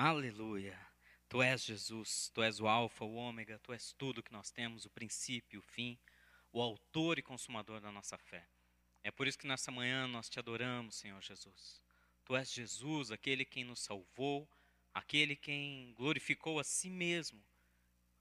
[0.00, 0.78] Aleluia.
[1.28, 4.84] Tu és Jesus, tu és o Alfa, o Ômega, tu és tudo que nós temos,
[4.84, 5.98] o princípio, o fim,
[6.52, 8.46] o autor e consumador da nossa fé.
[9.02, 11.82] É por isso que nessa manhã nós te adoramos, Senhor Jesus.
[12.24, 14.48] Tu és Jesus, aquele quem nos salvou,
[14.94, 17.44] aquele quem glorificou a si mesmo,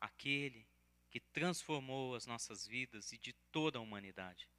[0.02, 0.68] aquele
[1.12, 4.50] que transformou as nossas vidas e de toda a humanidade.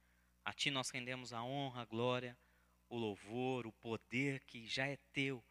[0.45, 2.39] A ti nós rendemos a honra, a glória,
[2.87, 5.43] o louvor, o poder que já é teu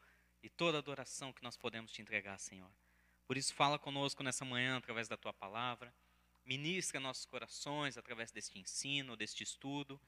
[0.43, 2.71] e toda adoração que nós podemos te entregar, Senhor.
[3.27, 5.94] Por isso, fala conosco nessa manhã através da tua palavra,
[6.44, 10.00] ministra nossos corações através deste ensino, deste estudo,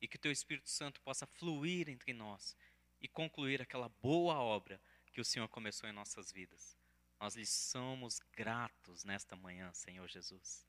[0.00, 2.54] e que teu Espírito Santo possa fluir entre nós
[3.00, 4.80] e concluir aquela boa obra
[5.12, 6.76] que o Senhor começou em nossas vidas.
[7.18, 10.66] Nós lhe somos gratos nesta manhã, Senhor Jesus.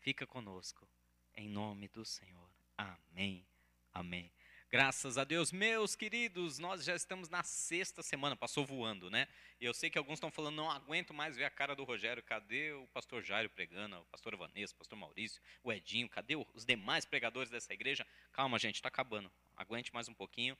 [0.00, 0.88] Fica conosco,
[1.34, 2.50] em nome do Senhor.
[2.76, 3.46] Amém.
[3.92, 4.32] Amém.
[4.74, 9.28] Graças a Deus, meus queridos, nós já estamos na sexta semana, passou voando, né?
[9.60, 12.72] Eu sei que alguns estão falando, não aguento mais ver a cara do Rogério, cadê
[12.72, 17.04] o pastor Jairo pregando, o pastor Vanessa, o pastor Maurício, o Edinho, cadê os demais
[17.04, 18.04] pregadores dessa igreja?
[18.32, 20.58] Calma, gente, está acabando, aguente mais um pouquinho.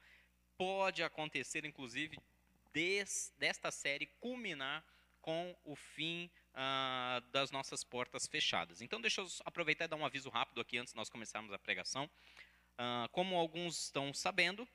[0.57, 2.17] Pode acontecer, inclusive,
[2.73, 4.85] des, desta série culminar
[5.21, 8.81] com o fim ah, das nossas portas fechadas.
[8.81, 11.59] Então, deixa eu aproveitar e dar um aviso rápido aqui antes de nós começarmos a
[11.59, 12.09] pregação.
[12.75, 14.69] Uh, como alguns estão sabendo,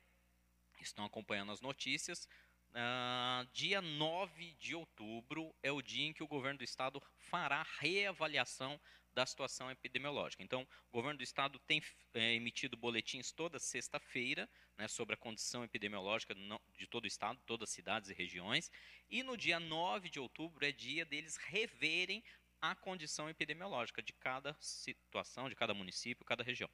[0.81, 2.27] estão acompanhando as notícias,
[2.69, 7.65] uh, dia 9 de outubro é o dia em que o governo do estado fará
[7.79, 8.79] reavaliação
[9.13, 10.43] da situação epidemiológica.
[10.43, 11.81] Então, o governo do estado tem
[12.13, 16.33] é, emitido boletins toda sexta-feira né, sobre a condição epidemiológica
[16.77, 18.71] de todo o estado, todas as cidades e regiões,
[19.09, 22.23] e no dia 9 de outubro é dia deles reverem
[22.61, 26.69] a condição epidemiológica de cada situação, de cada município, cada região.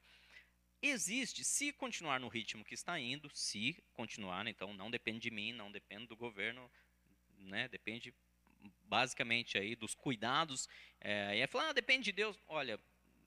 [0.88, 5.52] Existe, se continuar no ritmo que está indo, se continuar, então não depende de mim,
[5.52, 6.72] não depende do governo,
[7.39, 8.14] né, depende
[8.83, 10.69] basicamente aí dos cuidados.
[11.02, 12.39] É, e é falar, ah, depende de Deus.
[12.47, 12.80] Olha,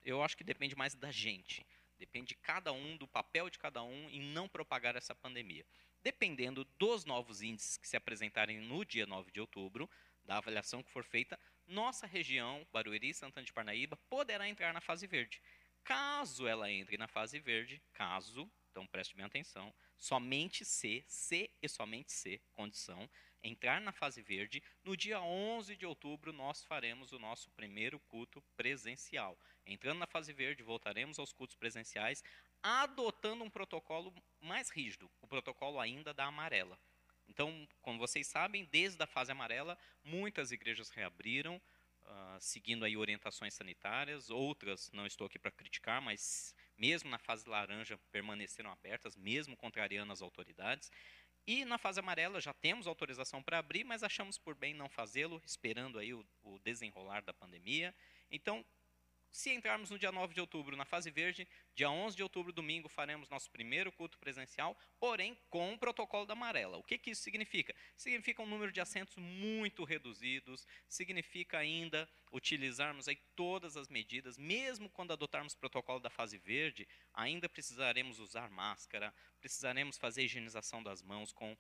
[0.05, 1.67] eu acho que depende mais da gente.
[1.99, 5.67] Depende de cada um, do papel de cada um em não propagar essa pandemia.
[6.01, 9.91] Dependendo dos novos índices que se apresentarem no dia 9 de outubro,
[10.25, 11.37] da avaliação que for feita,
[11.67, 15.43] nossa região, Barueri Santana de Parnaíba, poderá entrar na fase verde.
[15.89, 21.67] Caso ela entre na fase verde, caso, então preste bem atenção, somente se, se e
[21.67, 23.09] somente se, condição,
[23.43, 28.43] entrar na fase verde, no dia 11 de outubro nós faremos o nosso primeiro culto
[28.55, 29.41] presencial.
[29.65, 32.23] Entrando na fase verde, voltaremos aos cultos presenciais,
[32.63, 34.13] adotando um protocolo
[34.43, 36.79] mais rígido, o protocolo ainda da amarela.
[37.27, 41.59] Então, como vocês sabem, desde a fase amarela, muitas igrejas reabriram,
[42.09, 47.49] uh, seguindo aí orientações sanitárias, outras não estou aqui para criticar, mas mesmo na fase
[47.49, 50.91] laranja permaneceram abertas, mesmo contrariando as autoridades.
[51.47, 55.41] E na fase amarela já temos autorização para abrir, mas achamos por bem não fazê-lo,
[55.45, 57.95] esperando aí o, o desenrolar da pandemia.
[58.31, 58.65] Então,
[59.31, 61.49] se entrarmos no dia 9 de outubro na fase verde,
[61.79, 66.33] dia 11 de outubro, domingo, faremos nosso primeiro culto presencial, porém com o protocolo da
[66.33, 66.77] amarela.
[66.77, 67.73] O que, que isso significa?
[67.97, 74.91] Significa um número de assentos muito reduzidos, significa ainda utilizarmos aí todas as medidas, mesmo
[74.91, 81.01] quando adotarmos o protocolo da fase verde, ainda precisaremos usar máscara, precisaremos fazer higienização das
[81.01, 81.57] mãos com uh,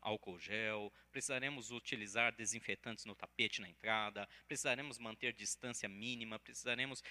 [0.00, 7.02] álcool gel, precisaremos utilizar desinfetantes no tapete na entrada, precisaremos manter distância mínima, precisaremos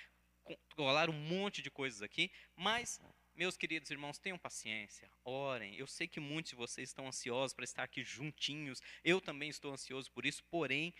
[0.46, 3.02] controlar um monte de coisas aqui, mas
[3.36, 5.76] meus queridos irmãos, tenham paciência, orem.
[5.76, 8.82] Eu sei que muitos de vocês estão ansiosos para estar aqui juntinhos.
[9.04, 10.94] Eu também estou ansioso por isso, porém,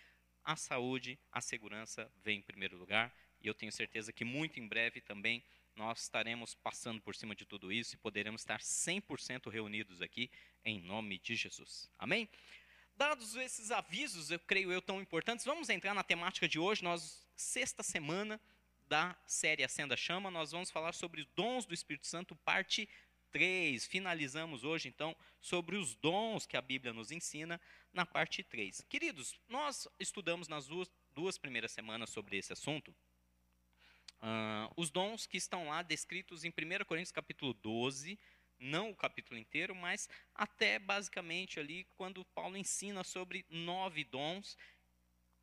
[0.44, 3.14] a saúde, a segurança vem em primeiro lugar.
[3.40, 5.42] E eu tenho certeza que muito em breve também
[5.74, 10.30] nós estaremos passando por cima de tudo isso e poderemos estar 100% reunidos aqui
[10.64, 11.90] em nome de Jesus.
[11.98, 12.28] Amém?
[12.96, 16.82] Dados esses avisos, eu creio eu tão importantes, vamos entrar na temática de hoje.
[16.82, 18.40] Nós sexta semana
[18.86, 22.88] da série Acenda a Chama, nós vamos falar sobre os dons do Espírito Santo, parte
[23.32, 23.86] 3.
[23.86, 27.60] Finalizamos hoje então sobre os dons que a Bíblia nos ensina
[27.92, 28.82] na parte 3.
[28.88, 32.94] Queridos, nós estudamos nas duas, duas primeiras semanas sobre esse assunto
[34.16, 38.18] Uh, os dons que estão lá descritos em 1 Coríntios capítulo 12,
[38.58, 44.56] não o capítulo inteiro, mas até basicamente ali quando Paulo ensina sobre nove dons,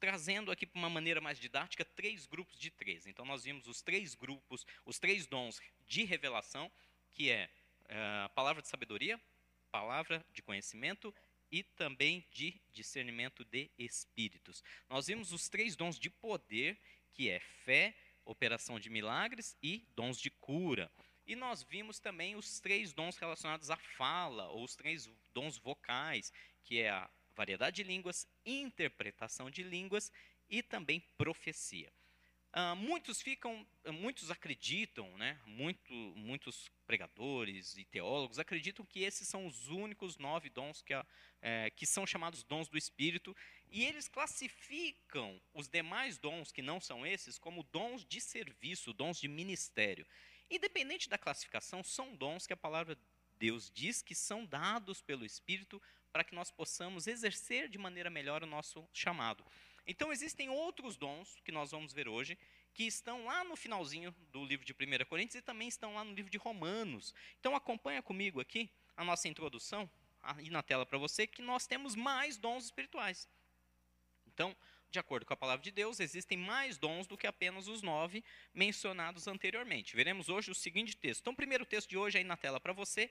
[0.03, 3.07] trazendo aqui para uma maneira mais didática três grupos de três.
[3.07, 6.69] Então nós vimos os três grupos, os três dons de revelação,
[7.13, 7.50] que é
[7.88, 9.17] a uh, palavra de sabedoria,
[9.71, 11.15] palavra de conhecimento
[11.50, 14.61] e também de discernimento de espíritos.
[14.89, 16.77] Nós vimos os três dons de poder,
[17.13, 17.95] que é fé,
[18.25, 20.91] operação de milagres e dons de cura.
[21.25, 26.33] E nós vimos também os três dons relacionados à fala, ou os três dons vocais,
[26.61, 30.12] que é a variedade de línguas, interpretação de línguas
[30.50, 31.91] e também profecia.
[32.56, 35.39] Uh, muitos ficam, muitos acreditam, né?
[35.44, 40.94] Muito, muitos pregadores e teólogos acreditam que esses são os únicos nove dons que,
[41.41, 43.36] é, que são chamados dons do Espírito,
[43.71, 49.19] e eles classificam os demais dons que não são esses como dons de serviço, dons
[49.19, 50.06] de ministério.
[50.47, 53.01] Independente da classificação, são dons que a palavra de
[53.39, 55.81] Deus diz que são dados pelo Espírito
[56.13, 59.44] para que nós possamos exercer de maneira melhor o nosso chamado.
[59.86, 62.38] Então existem outros dons que nós vamos ver hoje
[62.74, 66.13] que estão lá no finalzinho do livro de 1 Coríntios e também estão lá no
[66.13, 67.13] livro de Romanos.
[67.39, 69.89] Então acompanha comigo aqui a nossa introdução
[70.21, 73.27] aí na tela para você que nós temos mais dons espirituais.
[74.27, 74.56] Então,
[74.89, 78.24] de acordo com a palavra de Deus, existem mais dons do que apenas os nove
[78.54, 79.95] mencionados anteriormente.
[79.95, 81.21] Veremos hoje o seguinte texto.
[81.21, 83.10] Então, o primeiro texto de hoje aí na tela para você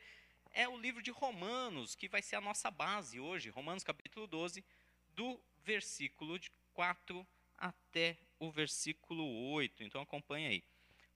[0.52, 4.64] é o livro de Romanos, que vai ser a nossa base hoje, Romanos capítulo 12,
[5.08, 6.38] do versículo
[6.74, 7.26] 4
[7.56, 9.82] até o versículo 8.
[9.82, 10.62] Então acompanha aí.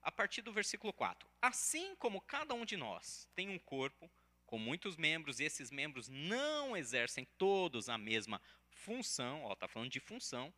[0.02, 1.28] A partir do versículo 4.
[1.42, 4.10] Assim como cada um de nós tem um corpo
[4.46, 9.98] com muitos membros, e esses membros não exercem todos a mesma função, está falando de
[9.98, 10.54] função,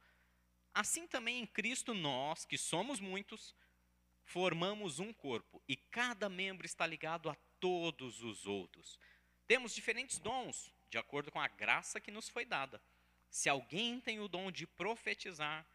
[0.75, 3.55] assim também em Cristo nós, que somos muitos,
[4.23, 8.99] formamos um corpo, e cada membro está ligado a todos os outros.
[9.46, 12.82] Temos diferentes dons, de acordo com a graça que nos foi dada.
[13.31, 15.66] Se alguém tem o dom de profetizar,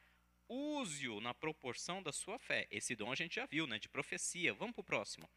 [0.48, 2.68] use-o na proporção da sua fé.
[2.70, 3.80] Esse dom a gente já viu, né?
[3.80, 4.54] De profecia.
[4.54, 5.30] Vamos para o próximo.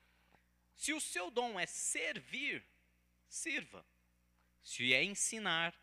[0.76, 2.64] Se o seu dom é servir,
[3.28, 3.84] sirva.
[4.62, 5.74] Se é ensinar,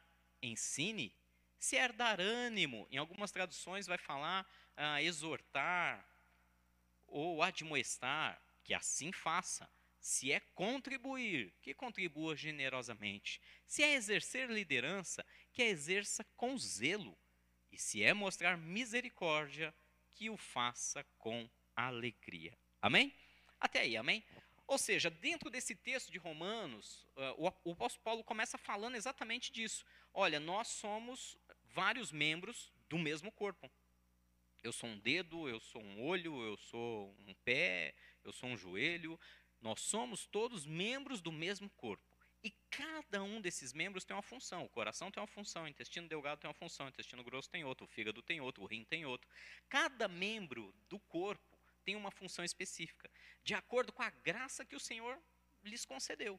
[0.41, 1.15] ensine.
[1.57, 4.45] Se é dar ânimo, em algumas traduções vai falar
[4.75, 6.07] ah, exortar
[7.07, 9.69] ou admoestar, que assim faça.
[10.03, 13.39] Se é contribuir, que contribua generosamente.
[13.65, 17.17] Se é exercer liderança, que a exerça com zelo.
[17.71, 19.73] E se é mostrar misericórdia,
[20.11, 22.53] que o faça com alegria.
[22.81, 23.13] Amém?
[23.57, 24.21] Até aí, amém?
[24.67, 27.07] Ou seja, dentro desse texto de Romanos,
[27.37, 29.85] o, o apóstolo Paulo começa falando exatamente disso.
[30.13, 33.71] Olha, nós somos vários membros do mesmo corpo.
[34.61, 38.57] Eu sou um dedo, eu sou um olho, eu sou um pé, eu sou um
[38.57, 39.19] joelho.
[39.63, 42.03] Nós somos todos membros do mesmo corpo.
[42.43, 44.65] E cada um desses membros tem uma função.
[44.65, 47.63] O coração tem uma função, o intestino delgado tem uma função, o intestino grosso tem
[47.63, 49.29] outra, o fígado tem outro, o rim tem outro.
[49.69, 53.09] Cada membro do corpo tem uma função específica,
[53.41, 55.17] de acordo com a graça que o Senhor
[55.63, 56.37] lhes concedeu.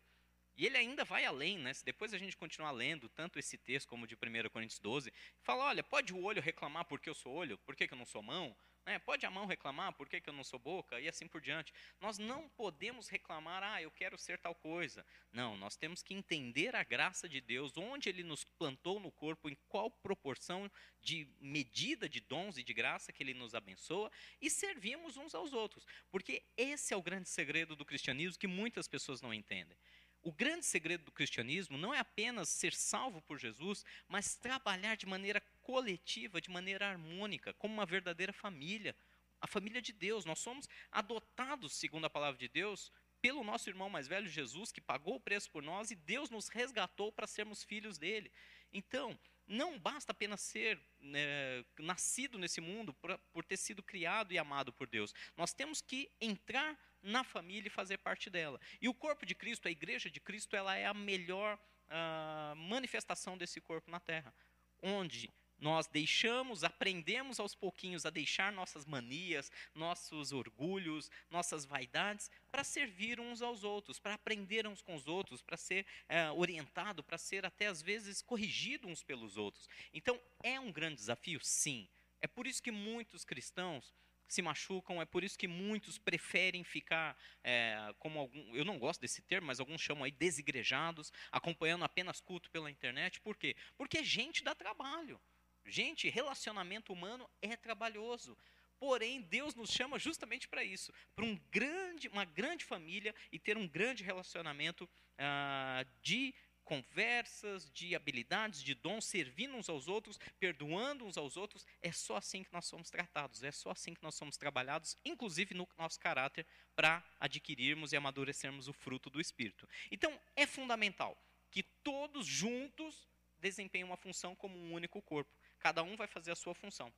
[0.54, 1.72] E ele ainda vai além, né?
[1.72, 5.10] Se depois a gente continuar lendo tanto esse texto como de 1 Coríntios 12,
[5.40, 8.22] fala: olha, pode o olho reclamar porque eu sou olho, por que eu não sou
[8.22, 8.54] mão?
[8.86, 8.98] Né?
[8.98, 11.00] Pode a mão reclamar, por que, que eu não sou boca?
[11.00, 11.72] E assim por diante.
[12.00, 15.04] Nós não podemos reclamar, ah, eu quero ser tal coisa.
[15.32, 19.48] Não, nós temos que entender a graça de Deus, onde Ele nos plantou no corpo,
[19.48, 20.70] em qual proporção
[21.00, 24.10] de medida de dons e de graça que Ele nos abençoa,
[24.40, 25.86] e servimos uns aos outros.
[26.10, 29.78] Porque esse é o grande segredo do cristianismo que muitas pessoas não entendem.
[30.24, 35.04] O grande segredo do cristianismo não é apenas ser salvo por Jesus, mas trabalhar de
[35.04, 38.96] maneira coletiva, de maneira harmônica, como uma verdadeira família,
[39.38, 40.24] a família de Deus.
[40.24, 42.90] Nós somos adotados, segundo a palavra de Deus,
[43.20, 46.48] pelo nosso irmão mais velho Jesus, que pagou o preço por nós e Deus nos
[46.48, 48.32] resgatou para sermos filhos dele.
[48.72, 54.38] Então, não basta apenas ser né, nascido nesse mundo por, por ter sido criado e
[54.38, 55.12] amado por Deus.
[55.36, 58.60] Nós temos que entrar na família e fazer parte dela.
[58.80, 63.36] E o corpo de Cristo, a igreja de Cristo, ela é a melhor uh, manifestação
[63.36, 64.34] desse corpo na terra.
[64.82, 72.64] Onde nós deixamos, aprendemos aos pouquinhos a deixar nossas manias, nossos orgulhos, nossas vaidades, para
[72.64, 77.16] servir uns aos outros, para aprender uns com os outros, para ser é, orientado, para
[77.16, 79.68] ser até às vezes corrigido uns pelos outros.
[79.92, 81.40] Então, é um grande desafio?
[81.42, 81.88] Sim.
[82.20, 83.94] É por isso que muitos cristãos
[84.26, 89.00] se machucam, é por isso que muitos preferem ficar, é, como algum, eu não gosto
[89.00, 93.20] desse termo, mas alguns chamam aí desigrejados, acompanhando apenas culto pela internet.
[93.20, 93.56] Por quê?
[93.76, 95.20] Porque gente dá trabalho.
[95.66, 98.36] Gente, relacionamento humano é trabalhoso.
[98.78, 103.56] Porém, Deus nos chama justamente para isso, para um grande, uma grande família e ter
[103.56, 111.04] um grande relacionamento ah, de conversas, de habilidades, de dons, servindo uns aos outros, perdoando
[111.04, 111.66] uns aos outros.
[111.80, 115.54] É só assim que nós somos tratados, é só assim que nós somos trabalhados, inclusive
[115.54, 119.68] no nosso caráter, para adquirirmos e amadurecermos o fruto do Espírito.
[119.90, 121.16] Então, é fundamental
[121.50, 125.30] que todos juntos desempenhem uma função como um único corpo.
[125.58, 126.92] Cada um vai fazer a sua função.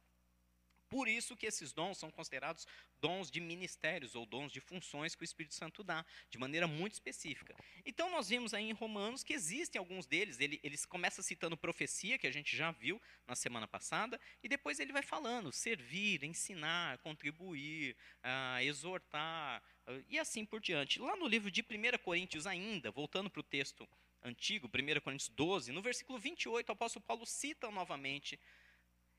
[0.96, 2.66] Por isso que esses dons são considerados
[3.02, 6.94] dons de ministérios ou dons de funções que o Espírito Santo dá, de maneira muito
[6.94, 7.54] específica.
[7.84, 12.18] Então nós vimos aí em Romanos que existem alguns deles, ele, eles começa citando profecia,
[12.18, 16.96] que a gente já viu na semana passada, e depois ele vai falando servir, ensinar,
[17.00, 20.98] contribuir, uh, exortar, uh, e assim por diante.
[20.98, 23.86] Lá no livro de 1 Coríntios ainda, voltando para o texto
[24.22, 28.40] antigo, 1 Coríntios 12, no versículo 28, o apóstolo Paulo cita novamente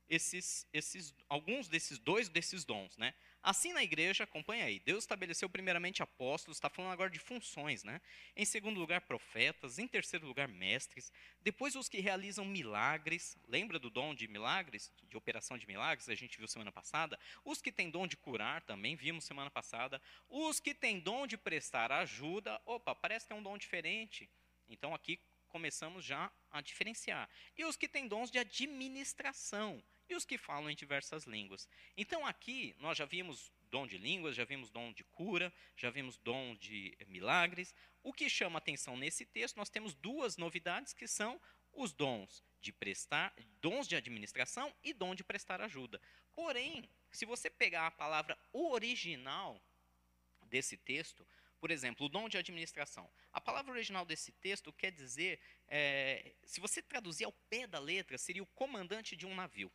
[0.08, 3.14] esses, esses, alguns desses dois desses dons, né?
[3.42, 8.00] Assim na igreja, acompanha aí, Deus estabeleceu primeiramente apóstolos, está falando agora de funções, né?
[8.34, 13.90] Em segundo lugar, profetas, em terceiro lugar, mestres, depois os que realizam milagres, lembra do
[13.90, 17.90] dom de milagres, de operação de milagres, a gente viu semana passada, os que têm
[17.90, 22.94] dom de curar, também vimos semana passada, os que têm dom de prestar ajuda, opa,
[22.94, 24.28] parece que é um dom diferente,
[24.68, 27.28] então aqui começamos já a diferenciar.
[27.56, 31.68] E os que têm dons de administração, e os que falam em diversas línguas.
[31.96, 36.16] Então aqui nós já vimos dom de línguas, já vimos dom de cura, já vimos
[36.16, 37.74] dom de milagres.
[38.02, 41.40] O que chama atenção nesse texto, nós temos duas novidades que são
[41.72, 46.00] os dons de prestar, dons de administração e dom de prestar ajuda.
[46.34, 49.60] Porém, se você pegar a palavra original
[50.46, 51.26] desse texto,
[51.60, 53.10] por exemplo, o dom de administração.
[53.32, 58.16] A palavra original desse texto quer dizer, é, se você traduzir ao pé da letra,
[58.16, 59.70] seria o comandante de um navio.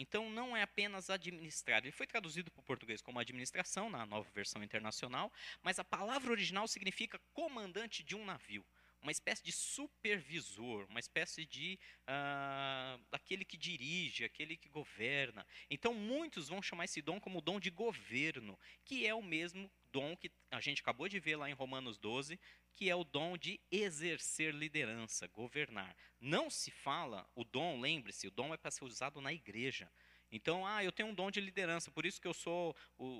[0.00, 1.82] Então, não é apenas administrar.
[1.82, 5.30] Ele foi traduzido para o português como administração, na nova versão internacional,
[5.62, 8.64] mas a palavra original significa comandante de um navio.
[9.02, 15.46] Uma espécie de supervisor, uma espécie de uh, aquele que dirige, aquele que governa.
[15.70, 20.16] Então, muitos vão chamar esse dom como dom de governo, que é o mesmo dom
[20.16, 22.38] que a gente acabou de ver lá em Romanos 12,
[22.72, 25.96] que é o dom de exercer liderança, governar.
[26.20, 29.90] Não se fala, o dom, lembre-se, o dom é para ser usado na igreja.
[30.32, 32.76] Então, ah, eu tenho um dom de liderança, por isso que eu sou,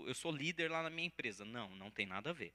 [0.06, 1.44] eu sou líder lá na minha empresa.
[1.44, 2.54] Não, não tem nada a ver.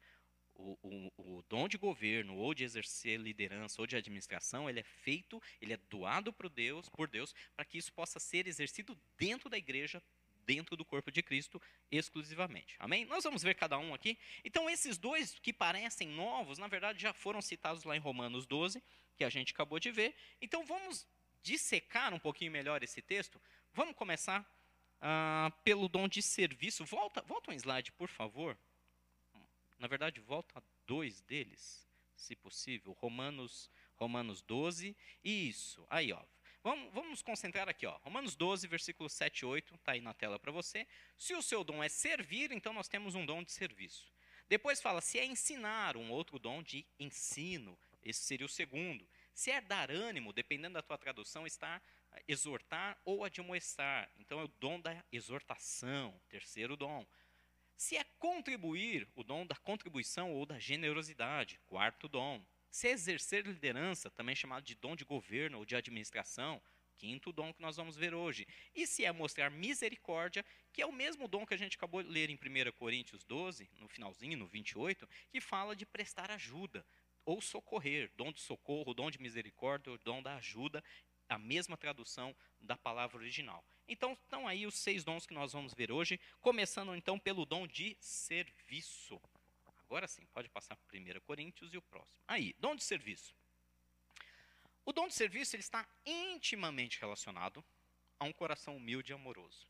[0.57, 4.83] O, o, o, dom de governo ou de exercer liderança ou de administração ele é
[4.83, 9.49] feito ele é doado por Deus por Deus para que isso possa ser exercido dentro
[9.49, 10.01] da igreja
[10.45, 12.75] dentro do corpo de Cristo exclusivamente.
[12.79, 13.05] Amém?
[13.05, 14.17] Nós vamos ver cada um aqui.
[14.43, 18.81] Então, esses dois que parecem novos, na verdade, já foram citados lá em Romanos 12,
[19.17, 20.15] que a gente acabou de ver.
[20.41, 21.07] Então, vamos
[21.41, 23.41] dissecar um pouquinho melhor esse texto.
[23.73, 24.45] Vamos começar
[25.01, 26.85] ah, pelo dom de serviço.
[26.85, 28.57] Volta, volta um slide, por favor.
[29.77, 32.93] Na verdade, volta a dois deles, se possível.
[32.93, 34.95] Romanos, Romanos 12.
[35.23, 36.23] Isso, aí, ó.
[36.63, 37.97] Vamos, vamos nos concentrar aqui, ó.
[37.97, 40.87] Romanos 12, versículo 7 e 8, está aí na tela para você.
[41.15, 44.11] Se o seu dom é servir, então nós temos um dom de serviço.
[44.47, 47.77] Depois fala, se é ensinar, um outro dom de ensino.
[48.01, 49.07] Esse seria o segundo.
[49.33, 51.81] Se é dar ânimo, dependendo da tua tradução, está
[52.27, 54.09] exortar ou admoestar.
[54.17, 57.05] Então é o dom da exortação, terceiro dom.
[57.77, 62.43] Se é contribuir, o dom da contribuição ou da generosidade, quarto dom.
[62.71, 66.61] Se exercer liderança, também chamado de dom de governo ou de administração,
[66.95, 68.47] quinto dom que nós vamos ver hoje.
[68.73, 72.09] E se é mostrar misericórdia, que é o mesmo dom que a gente acabou de
[72.09, 76.85] ler em 1 Coríntios 12, no finalzinho, no 28, que fala de prestar ajuda
[77.25, 80.83] ou socorrer, dom de socorro, dom de misericórdia, dom da ajuda,
[81.29, 83.65] a mesma tradução da palavra original.
[83.87, 87.67] Então, estão aí os seis dons que nós vamos ver hoje, começando então pelo dom
[87.67, 89.21] de serviço.
[89.85, 92.23] Agora sim, pode passar para 1 Coríntios e o próximo.
[92.27, 93.35] Aí, dom de serviço.
[94.83, 97.63] O dom de serviço ele está intimamente relacionado
[98.19, 99.67] a um coração humilde e amoroso.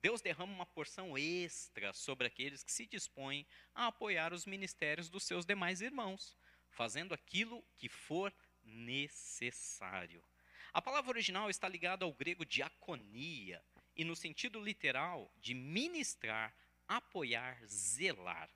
[0.00, 5.22] Deus derrama uma porção extra sobre aqueles que se dispõem a apoiar os ministérios dos
[5.22, 6.36] seus demais irmãos,
[6.68, 10.24] fazendo aquilo que for necessário.
[10.72, 13.62] A palavra original está ligada ao grego diaconia
[13.94, 16.54] e, no sentido literal, de ministrar,
[16.88, 18.48] apoiar, zelar.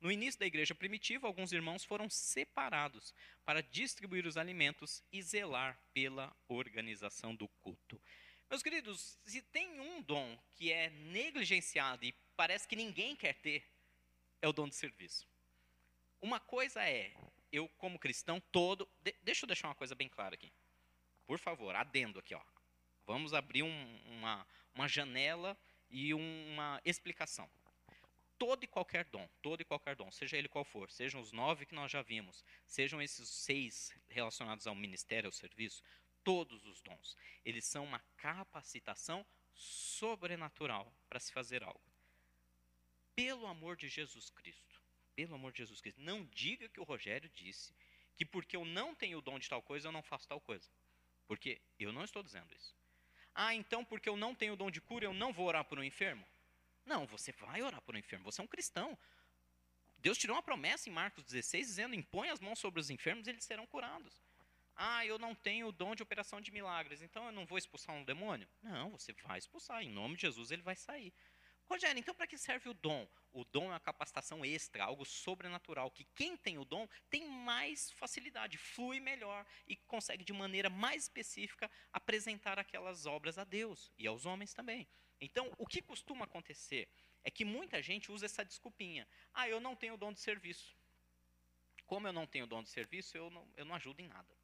[0.00, 3.12] No início da igreja primitiva, alguns irmãos foram separados
[3.44, 8.00] para distribuir os alimentos e zelar pela organização do culto.
[8.48, 13.62] Meus queridos, se tem um dom que é negligenciado e parece que ninguém quer ter,
[14.40, 15.28] é o dom de serviço.
[16.22, 17.12] Uma coisa é,
[17.52, 20.50] eu como cristão todo, de, deixa eu deixar uma coisa bem clara aqui.
[21.30, 22.42] Por favor, adendo aqui, ó.
[23.06, 24.44] Vamos abrir um, uma,
[24.74, 25.56] uma janela
[25.88, 27.48] e uma explicação
[28.36, 31.66] todo e qualquer dom, todo e qualquer dom, seja ele qual for, sejam os nove
[31.66, 35.84] que nós já vimos, sejam esses seis relacionados ao ministério, ao serviço,
[36.24, 41.92] todos os dons, eles são uma capacitação sobrenatural para se fazer algo.
[43.14, 44.82] Pelo amor de Jesus Cristo,
[45.14, 47.72] pelo amor de Jesus Cristo, não diga que o Rogério disse
[48.16, 50.68] que porque eu não tenho o dom de tal coisa, eu não faço tal coisa.
[51.30, 52.74] Porque eu não estou dizendo isso.
[53.32, 55.84] Ah, então porque eu não tenho dom de cura, eu não vou orar por um
[55.84, 56.26] enfermo?
[56.84, 58.98] Não, você vai orar por um enfermo, você é um cristão.
[59.96, 63.44] Deus tirou uma promessa em Marcos 16 dizendo: impõe as mãos sobre os enfermos eles
[63.44, 64.20] serão curados.
[64.74, 67.94] Ah, eu não tenho o dom de operação de milagres, então eu não vou expulsar
[67.94, 68.48] um demônio?
[68.60, 71.12] Não, você vai expulsar, em nome de Jesus ele vai sair.
[71.70, 73.08] Rogério, então para que serve o dom?
[73.30, 77.92] O dom é uma capacitação extra, algo sobrenatural, que quem tem o dom tem mais
[77.92, 84.04] facilidade, flui melhor e consegue de maneira mais específica apresentar aquelas obras a Deus e
[84.08, 84.88] aos homens também.
[85.20, 86.88] Então, o que costuma acontecer
[87.22, 89.06] é que muita gente usa essa desculpinha.
[89.32, 90.76] Ah, eu não tenho o dom de serviço.
[91.86, 94.36] Como eu não tenho o dom de serviço, eu não, eu não ajudo em nada.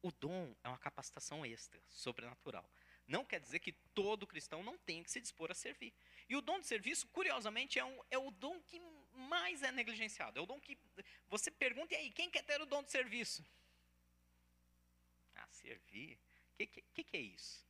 [0.00, 2.66] O dom é uma capacitação extra, sobrenatural.
[3.06, 5.92] Não quer dizer que todo cristão não tenha que se dispor a servir.
[6.28, 8.80] E o dom de serviço, curiosamente, é, um, é o dom que
[9.12, 10.38] mais é negligenciado.
[10.38, 10.78] É o dom que.
[11.28, 13.44] Você pergunta, e aí, quem quer ter o dom de serviço?
[15.34, 16.18] Ah, servir?
[16.52, 17.66] O que, que, que é isso?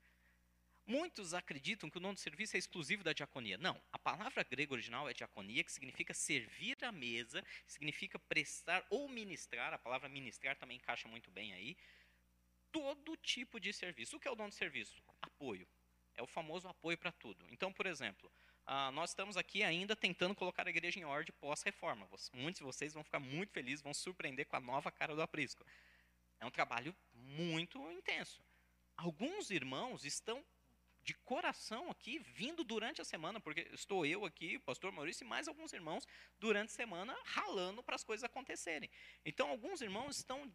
[0.85, 3.57] Muitos acreditam que o dom de serviço é exclusivo da diaconia.
[3.57, 9.09] Não, a palavra grega original é diaconia, que significa servir à mesa, significa prestar ou
[9.09, 11.77] ministrar, a palavra ministrar também encaixa muito bem aí,
[12.73, 14.17] todo tipo de serviço.
[14.17, 15.01] O que é o dom de serviço?
[15.43, 15.67] Apoio.
[16.15, 17.45] É o famoso apoio para tudo.
[17.51, 18.31] Então, por exemplo,
[18.65, 22.09] ah, nós estamos aqui ainda tentando colocar a igreja em ordem pós-reforma.
[22.33, 25.67] Muitos de vocês vão ficar muito felizes, vão surpreender com a nova cara do aprisco.
[26.39, 28.41] É um trabalho muito intenso.
[28.97, 30.45] Alguns irmãos estão
[31.03, 35.27] de coração aqui, vindo durante a semana, porque estou eu aqui, o pastor Maurício e
[35.27, 36.07] mais alguns irmãos
[36.39, 38.89] durante a semana ralando para as coisas acontecerem.
[39.25, 40.49] Então, alguns irmãos estão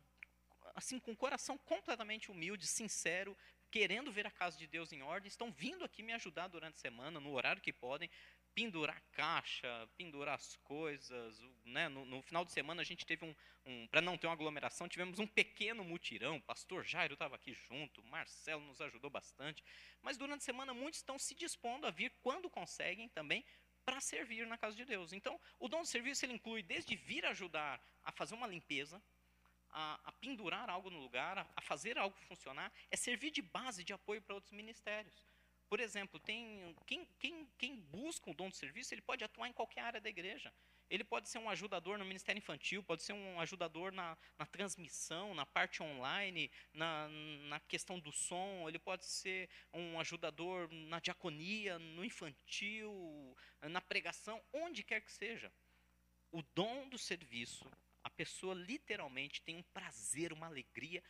[0.76, 3.36] assim com o coração completamente humilde, sincero,
[3.78, 6.80] querendo ver a casa de Deus em ordem, estão vindo aqui me ajudar durante a
[6.80, 8.10] semana, no horário que podem,
[8.56, 11.40] pendurar caixa, pendurar as coisas.
[11.64, 11.88] Né?
[11.88, 13.36] No, no final de semana a gente teve um,
[13.68, 16.38] um para não ter uma aglomeração, tivemos um pequeno mutirão.
[16.38, 19.64] O pastor Jairo estava aqui junto, Marcelo nos ajudou bastante.
[20.02, 23.46] Mas durante a semana muitos estão se dispondo a vir quando conseguem também
[23.86, 25.14] para servir na casa de Deus.
[25.14, 29.00] Então, o dom de serviço ele inclui desde vir ajudar a fazer uma limpeza,
[29.72, 33.84] a, a pendurar algo no lugar, a, a, fazer algo funcionar, é servir de base
[33.84, 35.26] de apoio para outros ministérios.
[35.70, 39.54] Por exemplo, tem quem, quem, quem busca o dom de serviço, ele pode atuar em
[39.54, 40.54] qualquer área da igreja.
[40.90, 45.34] Ele pode ser um ajudador no ministério infantil, pode ser um ajudador na, na transmissão,
[45.34, 47.10] na parte online, na,
[47.50, 54.42] na questão do som, ele pode ser um ajudador na diaconia, no infantil, na pregação,
[54.54, 55.52] onde quer que seja.
[56.32, 57.70] O dom do serviço
[58.08, 61.04] a pessoa literalmente tem um prazer, uma alegria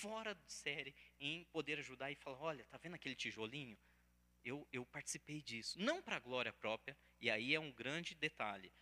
[0.00, 3.76] fora de série em poder ajudar e falar: olha, tá vendo aquele tijolinho?
[4.44, 5.80] Eu, eu participei disso.
[5.80, 8.72] Não para glória própria, e aí é um grande detalhe.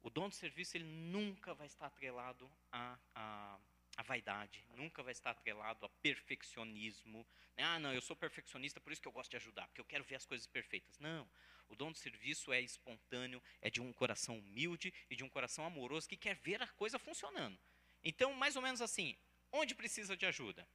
[0.00, 3.58] O dom de serviço ele nunca vai estar atrelado a, a,
[3.98, 7.26] a vaidade, nunca vai estar atrelado a perfeccionismo.
[7.58, 10.04] Ah, não, eu sou perfeccionista, por isso que eu gosto de ajudar, porque eu quero
[10.04, 10.98] ver as coisas perfeitas.
[10.98, 11.28] Não.
[11.68, 15.64] O dom de serviço é espontâneo, é de um coração humilde e de um coração
[15.64, 17.58] amoroso que quer ver a coisa funcionando.
[18.02, 19.16] Então, mais ou menos assim,
[19.52, 20.68] onde precisa de ajuda?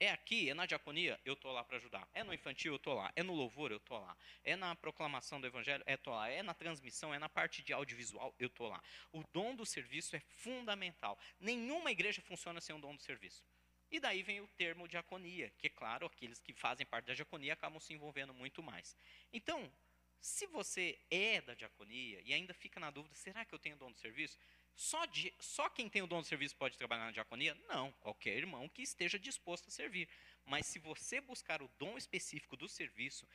[0.00, 2.08] É aqui, é na diaconia, eu estou lá para ajudar.
[2.12, 3.12] É no infantil, eu estou lá.
[3.14, 4.16] É no louvor, eu estou lá.
[4.42, 6.28] É na proclamação do evangelho, eu estou lá.
[6.28, 8.82] É na transmissão, é na parte de audiovisual, eu estou lá.
[9.12, 11.18] O dom do serviço é fundamental.
[11.38, 13.44] Nenhuma igreja funciona sem um dom do serviço.
[13.90, 17.52] E daí vem o termo diaconia, que é claro, aqueles que fazem parte da diaconia
[17.52, 18.96] acabam se envolvendo muito mais.
[19.32, 19.70] Então,
[20.20, 23.92] se você é da diaconia e ainda fica na dúvida, será que eu tenho dom
[23.92, 24.38] de serviço?
[24.74, 27.54] Só, de, só quem tem o dom de serviço pode trabalhar na diaconia?
[27.68, 30.08] Não, qualquer irmão que esteja disposto a servir.
[30.44, 33.28] Mas se você buscar o dom específico do serviço,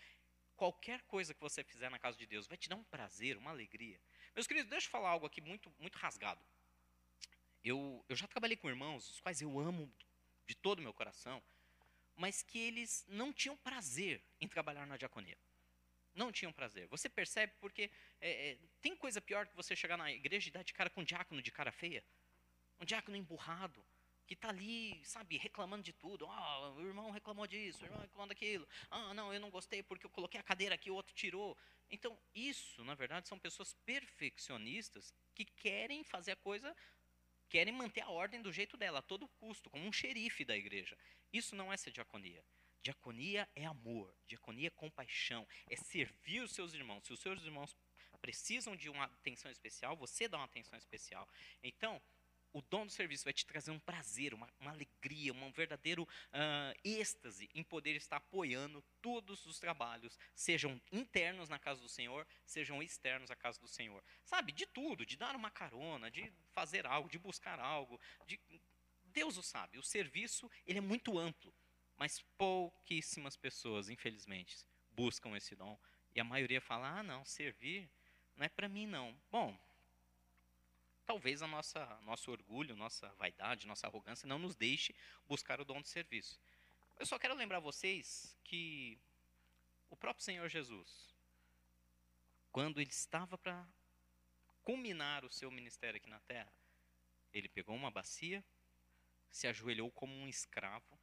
[0.55, 3.51] qualquer coisa que você fizer na casa de Deus vai te dar um prazer, uma
[3.51, 3.99] alegria.
[4.35, 6.43] Meus queridos, deixa eu falar algo aqui muito, muito rasgado.
[7.63, 9.91] Eu, eu já trabalhei com irmãos, os quais eu amo
[10.45, 11.41] de todo o meu coração,
[12.15, 15.37] mas que eles não tinham prazer em trabalhar na diaconia
[16.19, 16.85] não tinham prazer.
[16.87, 20.63] Você percebe porque é, é, tem coisa pior que você chegar na igreja e dar
[20.63, 22.03] de cara com um diácono de cara feia.
[22.79, 23.85] Um diácono emburrado,
[24.27, 26.27] que está ali, sabe, reclamando de tudo.
[26.27, 28.67] Ah, oh, o irmão reclamou disso, o irmão reclamou daquilo.
[28.91, 31.57] Ah, não, eu não gostei porque eu coloquei a cadeira aqui, o outro tirou.
[31.89, 36.75] Então, isso, na verdade, são pessoas perfeccionistas que querem fazer a coisa,
[37.47, 40.97] querem manter a ordem do jeito dela, a todo custo, como um xerife da igreja.
[41.31, 42.43] Isso não é ser diaconia.
[42.81, 47.05] Diaconia é amor, diaconia é compaixão, é servir os seus irmãos.
[47.05, 47.75] Se os seus irmãos
[48.21, 51.27] precisam de uma atenção especial, você dá uma atenção especial.
[51.63, 52.01] Então,
[52.51, 56.79] o dom do serviço vai te trazer um prazer, uma, uma alegria, um verdadeiro uh,
[56.83, 62.81] êxtase em poder estar apoiando todos os trabalhos, sejam internos na casa do Senhor, sejam
[62.81, 64.03] externos à casa do Senhor.
[64.23, 67.99] Sabe, de tudo, de dar uma carona, de fazer algo, de buscar algo.
[68.25, 68.39] De...
[69.05, 71.53] Deus o sabe, o serviço ele é muito amplo.
[71.99, 75.77] Mas pouquíssimas pessoas, infelizmente, buscam esse dom.
[76.15, 77.89] E a maioria fala: ah, não, servir
[78.37, 79.13] não é para mim, não.
[79.29, 79.59] Bom,
[81.05, 84.95] talvez a nossa nosso orgulho, nossa vaidade, nossa arrogância não nos deixe
[85.27, 86.39] buscar o dom de serviço.
[86.97, 88.97] Eu só quero lembrar vocês que
[89.89, 91.13] o próprio Senhor Jesus,
[92.51, 93.67] quando ele estava para
[94.63, 96.53] culminar o seu ministério aqui na terra,
[97.33, 98.43] ele pegou uma bacia,
[99.29, 100.98] se ajoelhou como um escravo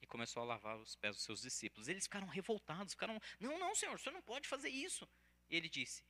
[0.00, 1.88] e começou a lavar os pés dos seus discípulos.
[1.88, 5.08] Eles ficaram revoltados, ficaram, não, não, Senhor, o Senhor não pode fazer isso.
[5.48, 6.04] E ele disse,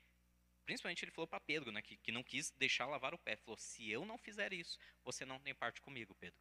[0.64, 3.57] principalmente ele falou para Pedro, né, que, que não quis deixar lavar o pé, falou,
[3.57, 6.38] se eu não fizer isso, você não tem parte comigo, Pedro.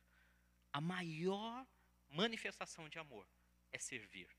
[0.73, 1.65] A maior
[2.09, 3.27] manifestação de amor
[3.71, 4.29] é servir.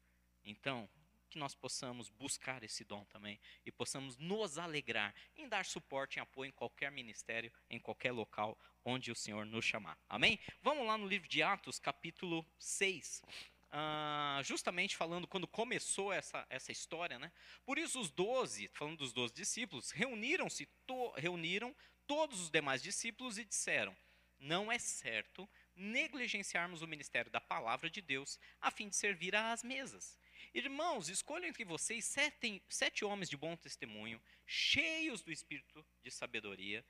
[0.44, 0.88] Então,
[1.28, 6.20] que nós possamos buscar esse dom também e possamos nos alegrar em dar suporte e
[6.20, 9.98] apoio em qualquer ministério, em qualquer local onde o Senhor nos chamar.
[10.08, 10.38] Amém?
[10.62, 13.22] Vamos lá no livro de Atos, capítulo 6.
[13.70, 17.30] Ah, justamente falando quando começou essa, essa história, né?
[17.66, 23.36] Por isso os doze, falando dos doze discípulos, reuniram-se, to, reuniram todos os demais discípulos
[23.36, 23.94] e disseram:
[24.38, 29.62] Não é certo negligenciarmos o ministério da palavra de Deus a fim de servir às
[29.62, 30.18] mesas.
[30.54, 36.84] Irmãos, escolham entre vocês sete, sete homens de bom testemunho, cheios do espírito de sabedoria.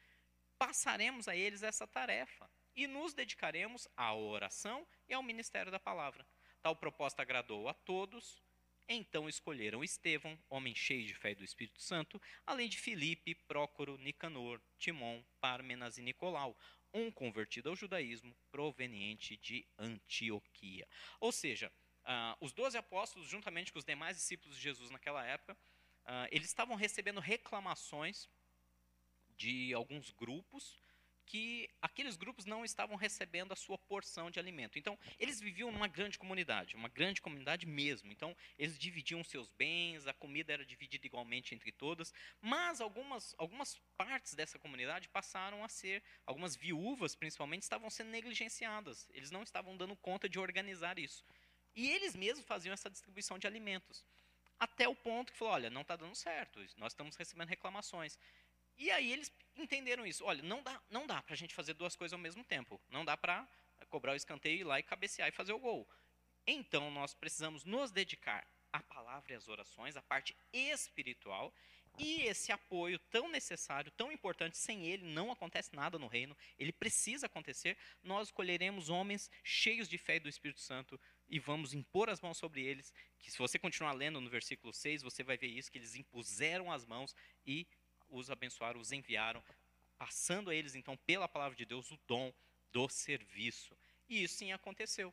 [0.56, 6.26] Passaremos a eles essa tarefa e nos dedicaremos à oração e ao ministério da palavra.
[6.62, 8.40] Tal proposta agradou a todos.
[8.88, 13.98] Então escolheram Estevão, homem cheio de fé e do Espírito Santo, além de Filipe, Prócoro,
[13.98, 16.56] Nicanor, Timon, Pármenas e Nicolau,
[16.94, 20.88] um convertido ao judaísmo proveniente de Antioquia.
[21.20, 21.70] Ou seja,
[22.08, 25.52] Uh, os doze apóstolos, juntamente com os demais discípulos de Jesus naquela época,
[26.06, 28.26] uh, eles estavam recebendo reclamações
[29.36, 30.80] de alguns grupos
[31.28, 34.78] que aqueles grupos não estavam recebendo a sua porção de alimento.
[34.78, 38.10] Então, eles viviam numa grande comunidade, uma grande comunidade mesmo.
[38.10, 43.78] Então, eles dividiam seus bens, a comida era dividida igualmente entre todas, mas algumas, algumas
[43.98, 49.06] partes dessa comunidade passaram a ser, algumas viúvas principalmente, estavam sendo negligenciadas.
[49.12, 51.22] Eles não estavam dando conta de organizar isso.
[51.74, 54.04] E eles mesmos faziam essa distribuição de alimentos.
[54.58, 58.18] Até o ponto que falou: olha, não está dando certo, nós estamos recebendo reclamações.
[58.76, 60.24] E aí eles entenderam isso.
[60.24, 62.80] Olha, não dá, não dá para a gente fazer duas coisas ao mesmo tempo.
[62.88, 63.46] Não dá para
[63.90, 65.88] cobrar o escanteio, ir lá e cabecear e fazer o gol.
[66.46, 71.52] Então nós precisamos nos dedicar à palavra e às orações, à parte espiritual,
[71.98, 76.72] e esse apoio tão necessário, tão importante, sem ele não acontece nada no reino, ele
[76.72, 77.76] precisa acontecer.
[78.02, 82.38] Nós escolheremos homens cheios de fé e do Espírito Santo, e vamos impor as mãos
[82.38, 82.92] sobre eles.
[83.18, 86.72] Que se você continuar lendo no versículo 6, você vai ver isso, que eles impuseram
[86.72, 87.14] as mãos
[87.46, 87.66] e
[88.08, 89.42] os abençoaram, os enviaram,
[89.98, 92.32] passando a eles, então, pela palavra de Deus, o dom
[92.72, 93.76] do serviço.
[94.08, 95.12] E isso sim aconteceu.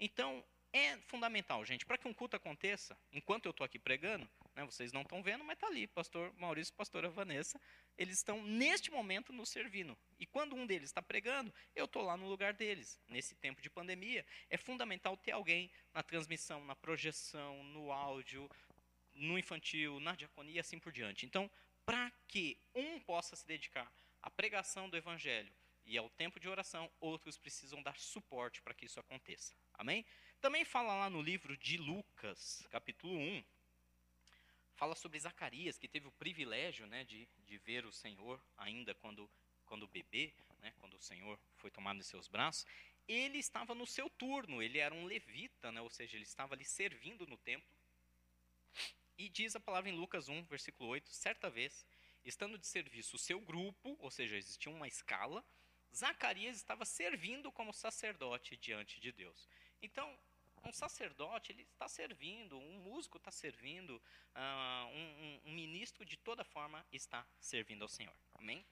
[0.00, 4.64] Então, é fundamental, gente, para que um culto aconteça, enquanto eu estou aqui pregando, né,
[4.64, 7.60] vocês não estão vendo, mas está ali, pastor Maurício e pastora Vanessa,
[7.96, 9.96] eles estão neste momento nos servindo.
[10.18, 13.00] E quando um deles está pregando, eu estou lá no lugar deles.
[13.08, 18.48] Nesse tempo de pandemia, é fundamental ter alguém na transmissão, na projeção, no áudio,
[19.14, 21.26] no infantil, na diaconia e assim por diante.
[21.26, 21.50] Então,
[21.84, 25.52] para que um possa se dedicar à pregação do evangelho
[25.84, 29.54] e ao tempo de oração, outros precisam dar suporte para que isso aconteça.
[29.74, 30.04] Amém?
[30.40, 33.44] Também fala lá no livro de Lucas, capítulo 1,
[34.82, 39.30] fala sobre Zacarias, que teve o privilégio né, de, de ver o Senhor ainda quando,
[39.64, 42.66] quando bebê, né, quando o Senhor foi tomado em seus braços.
[43.06, 46.64] Ele estava no seu turno, ele era um levita, né, ou seja, ele estava ali
[46.64, 47.78] servindo no templo.
[49.16, 51.86] E diz a palavra em Lucas 1, versículo 8: certa vez,
[52.24, 55.44] estando de serviço o seu grupo, ou seja, existia uma escala,
[55.94, 59.48] Zacarias estava servindo como sacerdote diante de Deus.
[59.80, 60.12] Então,
[60.64, 63.96] um sacerdote ele está servindo, um músico está servindo,
[64.34, 68.14] uh, um, um, um ministro de toda forma está servindo ao Senhor.
[68.34, 68.64] Amém?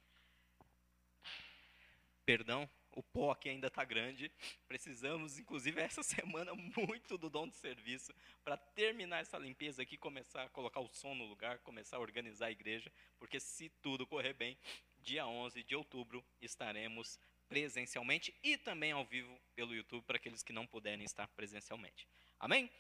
[2.24, 4.31] Perdão, o pó aqui ainda está grande.
[4.66, 10.44] Precisamos, inclusive, essa semana, muito do dom de serviço para terminar essa limpeza aqui, começar
[10.44, 14.33] a colocar o som no lugar, começar a organizar a igreja, porque se tudo correr
[14.33, 14.57] bem,
[14.98, 17.18] dia 11 de outubro estaremos
[17.50, 22.06] presencialmente e também ao vivo pelo YouTube para aqueles que não puderem estar presencialmente.
[22.38, 22.70] Amém?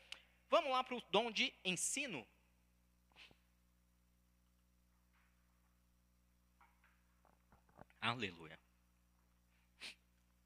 [0.48, 2.24] Vamos lá para o dom de ensino.
[8.00, 8.58] Aleluia.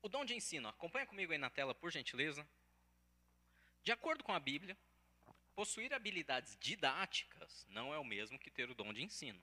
[0.00, 2.48] O dom de ensino, acompanha comigo aí na tela, por gentileza.
[3.82, 4.76] De acordo com a Bíblia,
[5.54, 9.42] possuir habilidades didáticas não é o mesmo que ter o dom de ensino.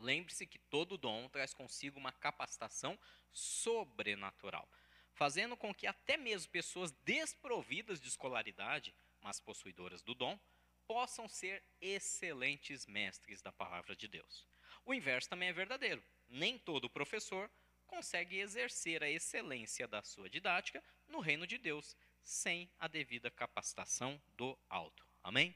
[0.00, 2.98] Lembre-se que todo dom traz consigo uma capacitação
[3.32, 4.68] sobrenatural.
[5.12, 10.40] fazendo com que até mesmo pessoas desprovidas de escolaridade, mas possuidoras do dom,
[10.86, 14.48] possam ser excelentes mestres da palavra de Deus.
[14.84, 16.02] O inverso também é verdadeiro.
[16.26, 17.50] Nem todo professor
[17.86, 24.20] consegue exercer a excelência da sua didática no reino de Deus sem a devida capacitação
[24.36, 25.06] do alto.
[25.22, 25.54] Amém?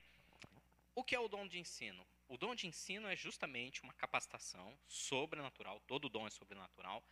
[0.95, 2.07] O que é o dom de ensino?
[2.29, 7.05] O dom de ensino é justamente uma capacitação sobrenatural, todo dom é sobrenatural,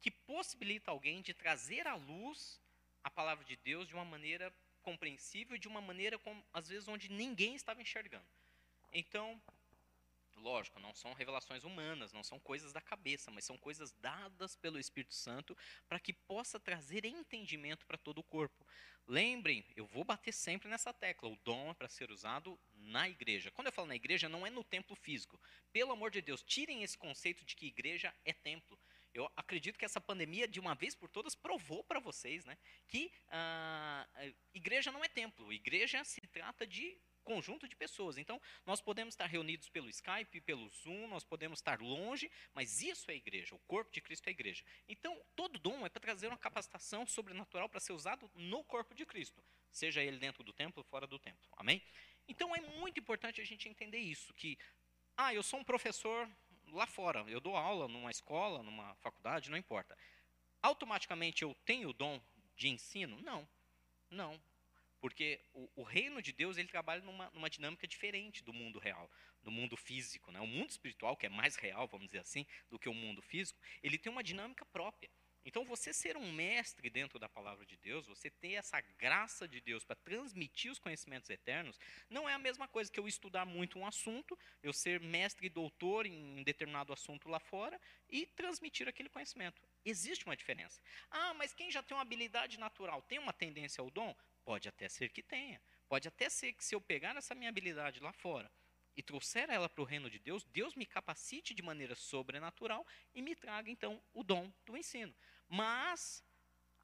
[0.00, 2.60] que possibilita alguém de trazer à luz
[3.02, 7.10] a palavra de Deus de uma maneira compreensível, de uma maneira, como, às vezes, onde
[7.10, 8.26] ninguém estava enxergando.
[8.92, 9.40] Então,
[10.36, 14.78] Lógico, não são revelações humanas, não são coisas da cabeça, mas são coisas dadas pelo
[14.78, 15.56] Espírito Santo
[15.88, 18.66] para que possa trazer entendimento para todo o corpo.
[19.06, 23.50] Lembrem, eu vou bater sempre nessa tecla: o dom é para ser usado na igreja.
[23.50, 25.40] Quando eu falo na igreja, não é no templo físico.
[25.72, 28.78] Pelo amor de Deus, tirem esse conceito de que igreja é templo.
[29.12, 33.12] Eu acredito que essa pandemia, de uma vez por todas, provou para vocês né, que
[33.28, 34.06] ah,
[34.52, 35.52] igreja não é templo.
[35.52, 38.16] Igreja se trata de conjunto de pessoas.
[38.16, 43.10] Então, nós podemos estar reunidos pelo Skype, pelo Zoom, nós podemos estar longe, mas isso
[43.10, 44.64] é igreja, o corpo de Cristo é igreja.
[44.86, 49.04] Então, todo dom é para trazer uma capacitação sobrenatural para ser usado no corpo de
[49.04, 51.48] Cristo, seja ele dentro do templo ou fora do templo.
[51.56, 51.82] Amém?
[52.28, 54.56] Então, é muito importante a gente entender isso, que,
[55.16, 56.30] ah, eu sou um professor
[56.68, 59.96] lá fora, eu dou aula numa escola, numa faculdade, não importa.
[60.62, 62.20] Automaticamente eu tenho o dom
[62.56, 63.20] de ensino?
[63.20, 63.48] Não.
[64.10, 64.40] Não.
[65.04, 69.10] Porque o, o, reino de Deus ele trabalha numa, numa, dinâmica diferente do mundo real,
[69.42, 70.32] do mundo físico.
[70.32, 70.40] Né?
[70.40, 73.60] O mundo espiritual, que é mais real, vamos dizer assim, do que o mundo físico,
[73.82, 75.10] ele tem uma dinâmica própria.
[75.44, 79.60] Então, você ser um mestre dentro da palavra de Deus, você ter essa graça de
[79.60, 83.78] Deus para transmitir os conhecimentos eternos, não é a mesma coisa que eu estudar muito
[83.78, 89.10] um assunto, eu ser mestre e doutor em determinado assunto lá fora e transmitir aquele
[89.10, 89.60] conhecimento.
[89.84, 90.80] Existe uma diferença.
[91.10, 94.16] Ah, mas quem já tem uma habilidade natural tem uma tendência ao dom?
[94.44, 95.60] Pode até ser que tenha.
[95.88, 98.50] Pode até ser que se eu pegar essa minha habilidade lá fora
[98.96, 103.22] e trouxer ela para o reino de Deus, Deus me capacite de maneira sobrenatural e
[103.22, 105.14] me traga então o dom do ensino.
[105.48, 106.22] Mas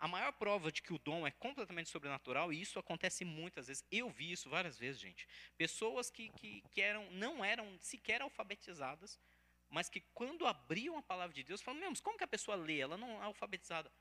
[0.01, 3.85] a maior prova de que o dom é completamente sobrenatural, e isso acontece muitas vezes,
[3.90, 5.29] eu vi isso várias vezes, gente.
[5.59, 9.20] Pessoas que, que, que eram, não eram sequer alfabetizadas,
[9.68, 12.79] mas que quando abriam a palavra de Deus, falam, mesmo, como que a pessoa lê?
[12.79, 13.92] Ela não é alfabetizada.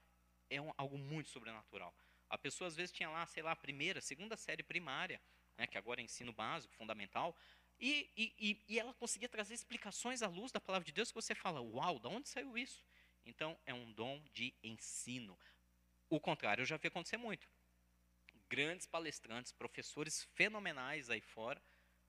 [0.50, 1.94] É um, algo muito sobrenatural.
[2.30, 5.22] A pessoa às vezes tinha lá, sei lá, a primeira, segunda série primária,
[5.58, 7.36] né, que agora é ensino básico, fundamental,
[7.80, 11.34] e, e, e ela conseguia trazer explicações à luz da palavra de Deus que você
[11.34, 12.84] fala, uau, da onde saiu isso?
[13.26, 15.38] Então, é um dom de ensino.
[16.10, 17.48] O contrário, eu já vi acontecer muito.
[18.50, 21.62] Grandes palestrantes, professores fenomenais aí fora,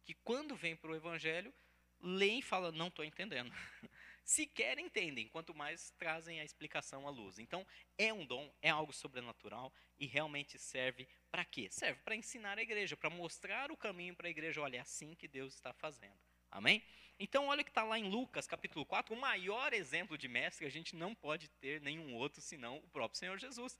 [0.04, 1.54] que quando vêm para o evangelho,
[2.00, 3.52] leem e falam, não estou entendendo.
[4.30, 7.40] sequer entendem, quanto mais trazem a explicação à luz.
[7.40, 7.66] Então,
[7.98, 11.68] é um dom, é algo sobrenatural e realmente serve para quê?
[11.68, 14.60] Serve para ensinar a igreja, para mostrar o caminho para a igreja.
[14.60, 16.16] Olha, é assim que Deus está fazendo.
[16.48, 16.80] Amém?
[17.18, 20.64] Então, olha o que está lá em Lucas, capítulo 4, o maior exemplo de mestre,
[20.64, 23.76] a gente não pode ter nenhum outro senão o próprio Senhor Jesus.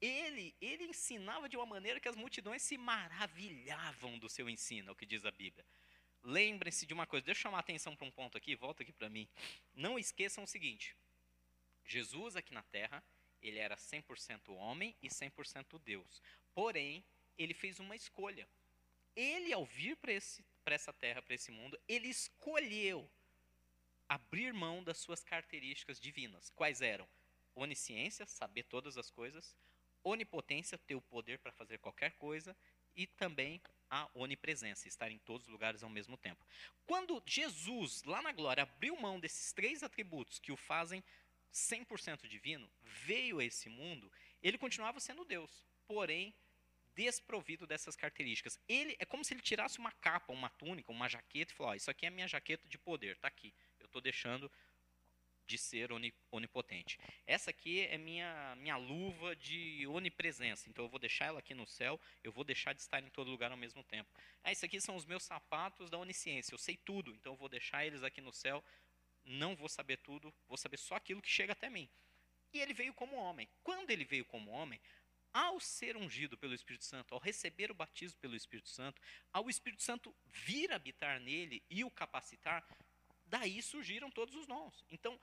[0.00, 4.92] Ele, ele ensinava de uma maneira que as multidões se maravilhavam do seu ensino, é
[4.92, 5.64] o que diz a Bíblia.
[6.22, 8.92] Lembrem-se de uma coisa, deixa eu chamar a atenção para um ponto aqui, volta aqui
[8.92, 9.28] para mim.
[9.74, 10.94] Não esqueçam o seguinte:
[11.84, 13.02] Jesus aqui na terra,
[13.42, 16.22] ele era 100% homem e 100% Deus.
[16.54, 17.04] Porém,
[17.38, 18.46] ele fez uma escolha.
[19.16, 20.12] Ele, ao vir para
[20.74, 23.10] essa terra, para esse mundo, ele escolheu
[24.08, 26.50] abrir mão das suas características divinas.
[26.50, 27.08] Quais eram?
[27.54, 29.56] Onisciência, saber todas as coisas,
[30.04, 32.56] onipotência, ter o poder para fazer qualquer coisa,
[32.94, 36.46] e também a onipresença, estar em todos os lugares ao mesmo tempo.
[36.86, 41.02] Quando Jesus, lá na glória, abriu mão desses três atributos que o fazem
[41.52, 46.34] 100% divino, veio a esse mundo, ele continuava sendo Deus, porém
[46.94, 48.58] desprovido dessas características.
[48.68, 51.74] Ele é como se ele tirasse uma capa, uma túnica, uma jaqueta e falou: oh,
[51.74, 53.54] "Isso aqui é minha jaqueta de poder, está aqui.
[53.78, 54.50] Eu estou deixando
[55.50, 55.90] de ser
[56.30, 56.96] onipotente.
[57.26, 60.68] Essa aqui é minha minha luva de onipresença.
[60.70, 63.30] Então eu vou deixar ela aqui no céu, eu vou deixar de estar em todo
[63.30, 64.08] lugar ao mesmo tempo.
[64.44, 66.54] Ah, isso aqui são os meus sapatos da onisciência.
[66.54, 68.62] Eu sei tudo, então eu vou deixar eles aqui no céu.
[69.24, 71.88] Não vou saber tudo, vou saber só aquilo que chega até mim.
[72.52, 73.48] E ele veio como homem.
[73.64, 74.80] Quando ele veio como homem,
[75.32, 79.82] ao ser ungido pelo Espírito Santo, ao receber o batismo pelo Espírito Santo, ao Espírito
[79.82, 82.64] Santo vir habitar nele e o capacitar,
[83.30, 84.84] daí surgiram todos os dons.
[84.90, 85.18] Então,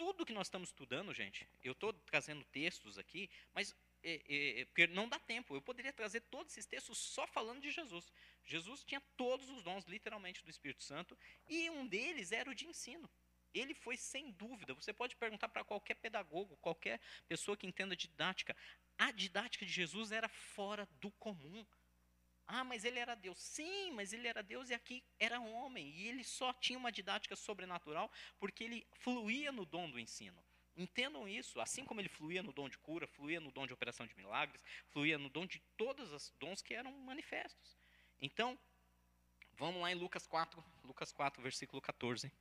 [0.00, 4.64] tudo que nós estamos estudando, gente, eu estou trazendo textos aqui, mas é, é, é,
[4.64, 5.54] porque não dá tempo.
[5.54, 8.10] Eu poderia trazer todos esses textos só falando de Jesus.
[8.42, 12.66] Jesus tinha todos os dons, literalmente, do Espírito Santo, e um deles era o de
[12.66, 13.10] ensino.
[13.52, 14.72] Ele foi sem dúvida.
[14.72, 18.56] Você pode perguntar para qualquer pedagogo, qualquer pessoa que entenda didática.
[18.96, 21.66] a didática de Jesus era fora do comum.
[22.52, 23.38] Ah, mas ele era Deus.
[23.38, 25.88] Sim, mas ele era Deus e aqui era homem.
[25.90, 28.10] E ele só tinha uma didática sobrenatural
[28.40, 30.42] porque ele fluía no dom do ensino.
[30.76, 34.04] Entendam isso, assim como ele fluía no dom de cura, fluía no dom de operação
[34.04, 37.78] de milagres, fluía no dom de todos os dons que eram manifestos.
[38.20, 38.58] Então,
[39.52, 42.32] vamos lá em Lucas 4, Lucas 4, versículo 14.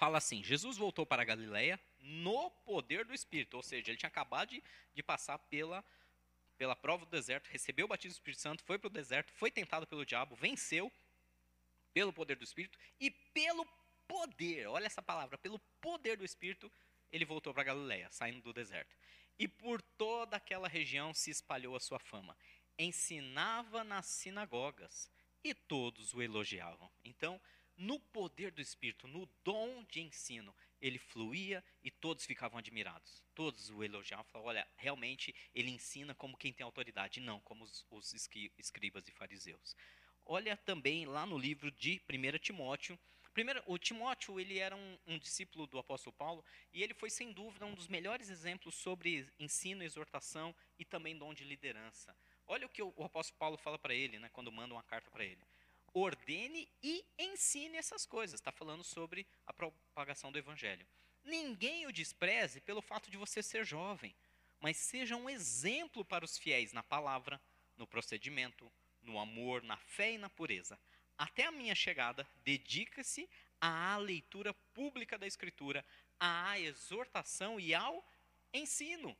[0.00, 4.08] Fala assim: Jesus voltou para a Galiléia no poder do Espírito, ou seja, ele tinha
[4.08, 5.84] acabado de, de passar pela,
[6.60, 9.50] pela prova do deserto, recebeu o batismo do Espírito Santo, foi para o deserto, foi
[9.50, 10.92] tentado pelo diabo, venceu
[11.94, 13.66] pelo poder do Espírito e pelo
[14.06, 16.70] poder, olha essa palavra, pelo poder do Espírito,
[17.10, 18.94] ele voltou para Galiléia, saindo do deserto.
[19.38, 22.36] E por toda aquela região se espalhou a sua fama.
[22.78, 25.10] Ensinava nas sinagogas
[25.42, 26.92] e todos o elogiavam.
[27.02, 27.40] Então,
[27.74, 33.22] no poder do Espírito, no dom de ensino, ele fluía e todos ficavam admirados.
[33.34, 37.86] Todos o elogiavam, falavam, olha, realmente ele ensina como quem tem autoridade, não como os,
[37.90, 39.76] os escribas e fariseus.
[40.24, 42.98] Olha também lá no livro de 1 Timóteo.
[43.32, 47.32] Primeiro, o Timóteo ele era um, um, discípulo do apóstolo Paulo e ele foi sem
[47.32, 52.16] dúvida um dos melhores exemplos sobre ensino, exortação e também dom de liderança.
[52.46, 55.10] Olha o que o, o apóstolo Paulo fala para ele, né, quando manda uma carta
[55.10, 55.44] para ele
[55.92, 58.40] ordene e ensine essas coisas.
[58.40, 60.86] Está falando sobre a propagação do evangelho.
[61.24, 64.14] Ninguém o despreze pelo fato de você ser jovem,
[64.60, 67.40] mas seja um exemplo para os fiéis na palavra,
[67.76, 68.70] no procedimento,
[69.02, 70.78] no amor, na fé e na pureza.
[71.16, 73.28] Até a minha chegada, dedica-se
[73.60, 75.84] à leitura pública da Escritura,
[76.18, 78.04] à exortação e ao
[78.52, 79.16] ensino.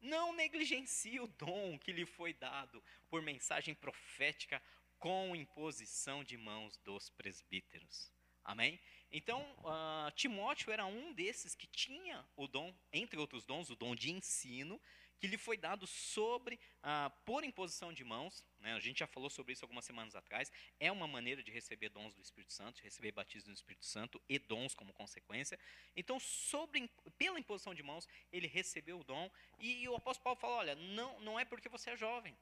[0.00, 4.62] Não negligencie o dom que lhe foi dado por mensagem profética
[5.04, 8.10] com imposição de mãos dos presbíteros.
[8.42, 8.80] Amém?
[9.12, 13.94] Então, uh, Timóteo era um desses que tinha o dom, entre outros dons, o dom
[13.94, 14.80] de ensino,
[15.18, 18.42] que lhe foi dado sobre, uh, por imposição de mãos.
[18.58, 18.72] Né?
[18.72, 20.50] A gente já falou sobre isso algumas semanas atrás.
[20.80, 24.18] É uma maneira de receber dons do Espírito Santo, de receber batismo do Espírito Santo
[24.26, 25.58] e dons como consequência.
[25.94, 29.30] Então, sobre, pela imposição de mãos, ele recebeu o dom.
[29.58, 32.34] E, e o apóstolo Paulo fala: olha, não, não é porque você é jovem.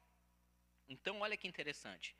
[0.88, 2.14] Então, olha que interessante.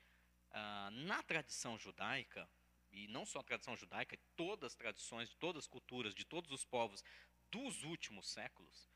[0.53, 2.47] Ah, na tradição judaica,
[2.91, 6.51] e não só a tradição judaica, todas as tradições, de todas as culturas, de todos
[6.51, 7.03] os povos
[7.49, 8.87] dos últimos séculos,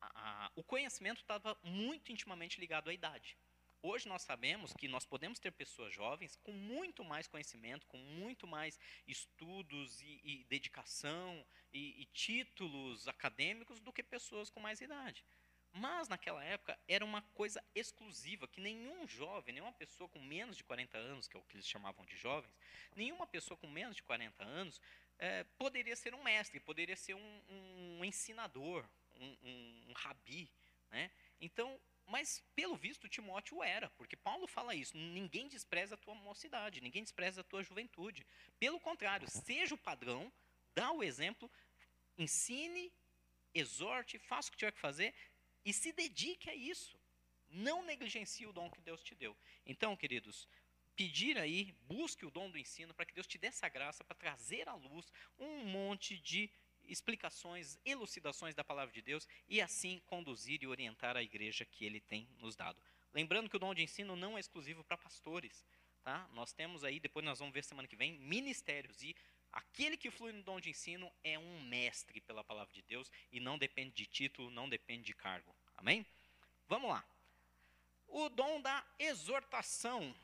[0.00, 3.36] a, a, o conhecimento estava muito intimamente ligado à idade.
[3.82, 8.46] Hoje nós sabemos que nós podemos ter pessoas jovens com muito mais conhecimento, com muito
[8.46, 15.24] mais estudos e, e dedicação e, e títulos acadêmicos do que pessoas com mais idade.
[15.78, 20.64] Mas naquela época era uma coisa exclusiva, que nenhum jovem, nenhuma pessoa com menos de
[20.64, 22.56] 40 anos, que é o que eles chamavam de jovens,
[22.94, 24.80] nenhuma pessoa com menos de 40 anos
[25.18, 27.42] é, poderia ser um mestre, poderia ser um,
[27.98, 30.50] um ensinador, um, um, um rabi.
[30.90, 31.10] Né?
[31.40, 36.80] Então, mas pelo visto Timóteo era, porque Paulo fala isso: ninguém despreza a tua mocidade,
[36.80, 38.26] ninguém despreza a tua juventude.
[38.58, 40.32] Pelo contrário, seja o padrão,
[40.74, 41.50] dá o exemplo,
[42.16, 42.90] ensine,
[43.52, 45.14] exorte, faça o que tiver que fazer,
[45.66, 46.96] e se dedique a isso.
[47.48, 49.36] Não negligencie o dom que Deus te deu.
[49.66, 50.48] Então, queridos,
[50.94, 54.16] pedir aí, busque o dom do ensino para que Deus te dê essa graça para
[54.16, 56.48] trazer à luz um monte de
[56.84, 62.00] explicações, elucidações da palavra de Deus e assim conduzir e orientar a igreja que ele
[62.00, 62.80] tem nos dado.
[63.12, 65.66] Lembrando que o dom de ensino não é exclusivo para pastores,
[66.04, 66.28] tá?
[66.32, 69.16] Nós temos aí, depois nós vamos ver semana que vem, ministérios e
[69.56, 73.40] Aquele que flui no dom de ensino é um mestre pela palavra de Deus e
[73.40, 75.55] não depende de título, não depende de cargo.
[75.76, 76.06] Amém?
[76.68, 77.04] Vamos lá.
[78.08, 80.14] O dom da exortação.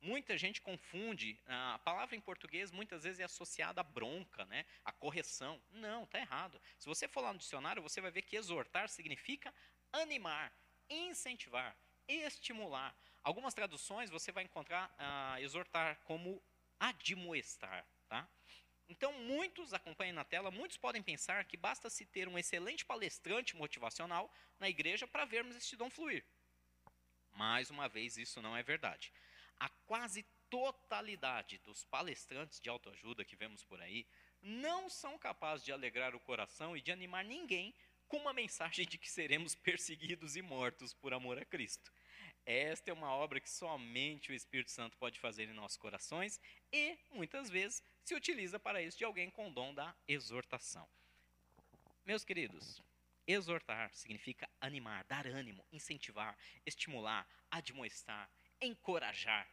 [0.00, 1.38] Muita gente confunde.
[1.46, 4.64] A palavra em português muitas vezes é associada à bronca, né?
[4.84, 5.60] à correção.
[5.70, 6.60] Não, está errado.
[6.78, 9.52] Se você for lá no dicionário, você vai ver que exortar significa
[9.92, 10.52] animar,
[10.88, 12.94] incentivar, estimular.
[13.22, 16.40] Algumas traduções você vai encontrar uh, exortar como
[16.78, 17.84] admoestar.
[18.08, 18.28] Tá?
[18.88, 23.56] Então, muitos, acompanhem na tela, muitos podem pensar que basta se ter um excelente palestrante
[23.56, 26.24] motivacional na igreja para vermos este dom fluir.
[27.32, 29.12] Mais uma vez, isso não é verdade.
[29.58, 34.06] A quase totalidade dos palestrantes de autoajuda que vemos por aí
[34.40, 37.74] não são capazes de alegrar o coração e de animar ninguém
[38.06, 41.92] com uma mensagem de que seremos perseguidos e mortos por amor a Cristo.
[42.44, 46.40] Esta é uma obra que somente o Espírito Santo pode fazer em nossos corações
[46.72, 50.88] e, muitas vezes, se utiliza para isso de alguém com dom da exortação.
[52.04, 52.80] Meus queridos,
[53.26, 58.30] exortar significa animar, dar ânimo, incentivar, estimular, admoestar,
[58.60, 59.48] encorajar.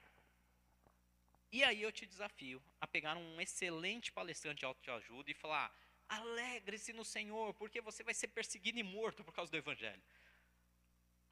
[1.51, 5.75] E aí eu te desafio a pegar um excelente palestrante de autoajuda e falar:
[6.07, 10.03] Alegre-se no Senhor, porque você vai ser perseguido e morto por causa do Evangelho.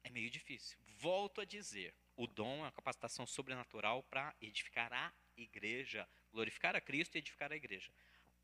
[0.02, 0.76] É meio difícil.
[0.98, 6.80] Volto a dizer: o dom é a capacitação sobrenatural para edificar a igreja, glorificar a
[6.80, 7.92] Cristo e edificar a igreja.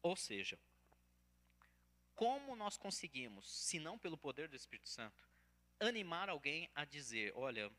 [0.03, 0.59] Ou seja,
[2.15, 5.29] como nós conseguimos, se não pelo poder do Espírito Santo,
[5.81, 7.71] animar alguém a dizer: olha,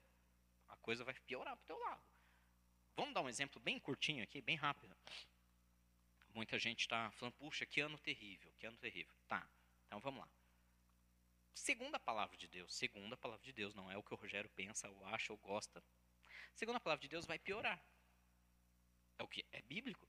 [0.68, 2.03] a coisa vai piorar para o teu lado.
[2.95, 4.95] Vamos dar um exemplo bem curtinho aqui, bem rápido.
[6.34, 9.14] Muita gente está falando, puxa, que ano terrível, que ano terrível.
[9.28, 9.47] Tá,
[9.88, 10.30] então vamos lá.
[11.53, 14.18] Segundo a palavra de Deus, segundo a palavra de Deus, não é o que o
[14.18, 15.84] Rogério pensa, ou acha, ou gosta.
[16.55, 17.84] Segundo a palavra de Deus, vai piorar.
[19.20, 19.45] É o que?
[19.51, 20.07] É bíblico.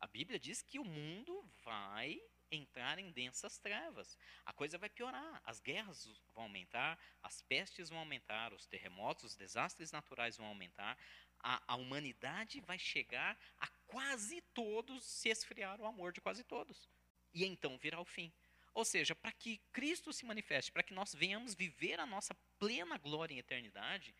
[0.00, 2.18] A Bíblia diz que o mundo vai
[2.50, 4.16] entrar em densas trevas.
[4.46, 5.42] A coisa vai piorar.
[5.44, 10.96] As guerras vão aumentar, as pestes vão aumentar, os terremotos, os desastres naturais vão aumentar.
[11.38, 16.88] A, a humanidade vai chegar a quase todos se esfriar o amor de quase todos.
[17.34, 18.32] E então virá o fim.
[18.72, 22.96] Ou seja, para que Cristo se manifeste, para que nós venhamos viver a nossa plena
[22.98, 24.14] glória em eternidade,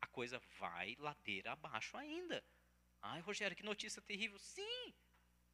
[0.00, 2.44] a coisa vai ladeira abaixo ainda.
[3.12, 4.38] Ai, Rogério, que notícia terrível.
[4.38, 4.94] Sim,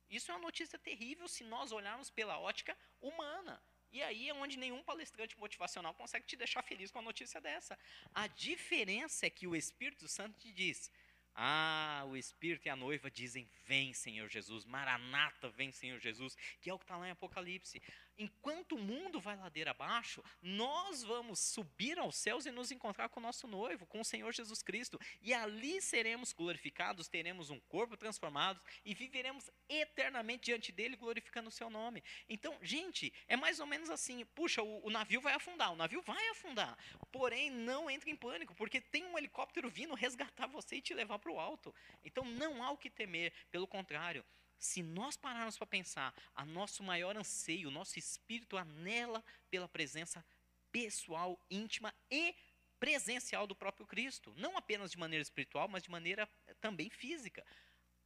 [0.09, 3.63] isso é uma notícia terrível se nós olharmos pela ótica humana.
[3.91, 7.79] E aí é onde nenhum palestrante motivacional consegue te deixar feliz com a notícia dessa.
[8.15, 10.91] A diferença é que o Espírito Santo te diz:
[11.35, 16.69] ah, o Espírito e a noiva dizem: Vem, Senhor Jesus, Maranata, vem, Senhor Jesus, que
[16.69, 17.83] é o que está lá em Apocalipse.
[18.19, 23.21] Enquanto o mundo vai ladeira abaixo, nós vamos subir aos céus e nos encontrar com
[23.21, 24.99] o nosso noivo, com o Senhor Jesus Cristo.
[25.21, 31.53] E ali seremos glorificados, teremos um corpo transformado e viveremos eternamente diante dele, glorificando o
[31.53, 32.03] seu nome.
[32.29, 36.03] Então, gente, é mais ou menos assim: puxa, o, o navio vai afundar, o navio
[36.03, 36.77] vai afundar.
[37.11, 41.19] Porém, não entre em pânico, porque tem um helicóptero vindo resgatar você e te levar
[41.19, 41.75] para o alto.
[42.05, 44.25] Então não há o que temer, pelo contrário.
[44.63, 50.25] Se nós pararmos para pensar, a nosso maior anseio, o nosso espírito anela pela presença
[50.71, 52.33] pessoal, íntima e
[52.79, 57.45] presencial do próprio Cristo, não apenas de maneira espiritual, mas de maneira eh, também física.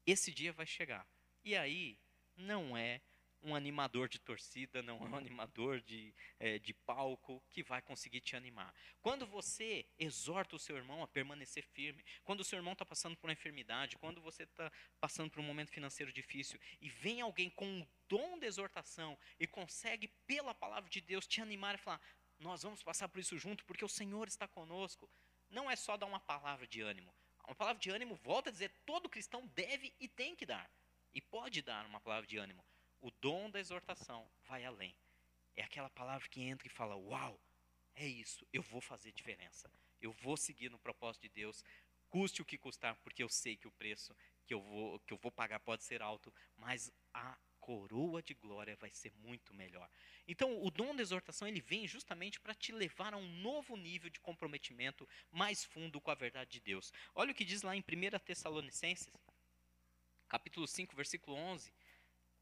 [0.07, 1.07] Esse dia vai chegar.
[1.45, 1.99] E aí
[2.35, 3.03] não é
[3.47, 8.21] um animador de torcida, não é um animador de, é, de palco que vai conseguir
[8.21, 8.75] te animar.
[9.01, 13.17] Quando você exorta o seu irmão a permanecer firme, quando o seu irmão está passando
[13.17, 14.71] por uma enfermidade, quando você está
[15.01, 19.47] passando por um momento financeiro difícil e vem alguém com um dom de exortação e
[19.47, 22.01] consegue, pela palavra de Deus, te animar e falar:
[22.39, 25.09] Nós vamos passar por isso junto porque o Senhor está conosco.
[25.49, 27.15] Não é só dar uma palavra de ânimo.
[27.47, 30.69] Uma palavra de ânimo, volta a dizer, todo cristão deve e tem que dar.
[31.15, 32.65] E pode dar uma palavra de ânimo.
[33.07, 34.93] O dom da exortação vai além.
[35.55, 37.41] É aquela palavra que entra e fala: Uau,
[37.95, 39.71] é isso, eu vou fazer diferença.
[40.01, 41.65] Eu vou seguir no propósito de Deus,
[42.09, 44.13] custe o que custar, porque eu sei que o preço
[44.45, 48.75] que eu vou, que eu vou pagar pode ser alto, mas a coroa de glória
[48.75, 49.89] vai ser muito melhor.
[50.27, 54.11] Então, o dom da exortação ele vem justamente para te levar a um novo nível
[54.11, 56.93] de comprometimento mais fundo com a verdade de Deus.
[57.15, 59.17] Olha o que diz lá em 1 Tessalonicenses,
[60.27, 61.73] capítulo 5, versículo 11.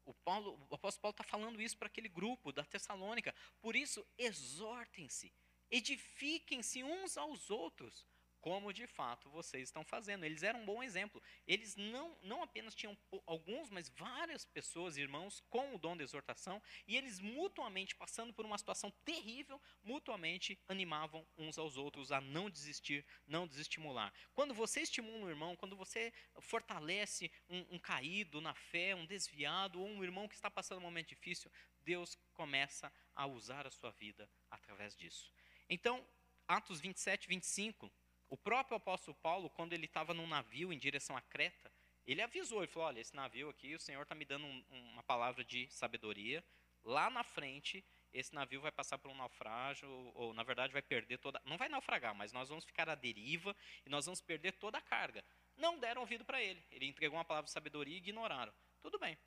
[0.05, 3.33] O, Paulo, o apóstolo Paulo está falando isso para aquele grupo da Tessalônica.
[3.59, 5.33] Por isso, exortem-se,
[5.69, 8.07] edifiquem-se uns aos outros,
[8.45, 10.23] como de fato vocês estão fazendo.
[10.23, 11.19] Eles eram um bom exemplo.
[11.47, 16.61] Eles não, não apenas tinham alguns, mas várias pessoas, irmãos, com o dom de exortação,
[16.87, 22.47] e eles mutuamente, passando por uma situação terrível, mutuamente animavam uns aos outros a não
[22.47, 24.13] desistir, não desestimular.
[24.35, 29.81] Quando você estimula um irmão, quando você fortalece um, um caído na fé, um desviado,
[29.81, 33.89] ou um irmão que está passando um momento difícil, Deus começa a usar a sua
[33.89, 35.33] vida através disso.
[35.67, 36.07] Então,
[36.47, 37.91] Atos 27, 25
[38.29, 41.71] o próprio apóstolo Paulo, quando ele estava num navio em direção a Creta,
[42.05, 45.03] ele avisou, ele falou, olha, esse navio aqui, o Senhor está me dando um, uma
[45.03, 46.43] palavra de sabedoria,
[46.83, 51.17] lá na frente, esse navio vai passar por um naufrágio, ou, na verdade vai perder
[51.17, 53.55] toda, não vai naufragar, mas nós vamos ficar à deriva
[53.85, 55.23] e nós vamos perder toda a carga.
[55.57, 58.53] Não deram ouvido para ele, ele entregou uma palavra de sabedoria e ignoraram.
[58.81, 59.17] Tudo bem,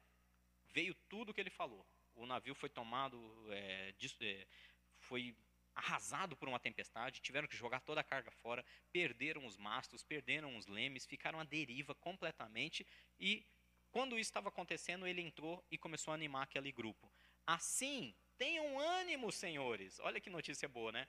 [0.71, 1.87] veio tudo o que ele falou.
[2.15, 3.19] O navio foi tomado,
[3.53, 4.47] é, é,
[5.01, 5.37] foi
[5.79, 10.57] arrasado por uma tempestade, tiveram que jogar toda a carga fora, perderam os mastros, perderam
[10.57, 12.87] os lemes, ficaram à deriva completamente
[13.19, 13.47] e
[13.91, 17.11] quando isso estava acontecendo, ele entrou e começou a animar aquele grupo.
[17.47, 19.99] Assim, tenham ânimo, senhores.
[20.01, 21.09] Olha que notícia boa, né?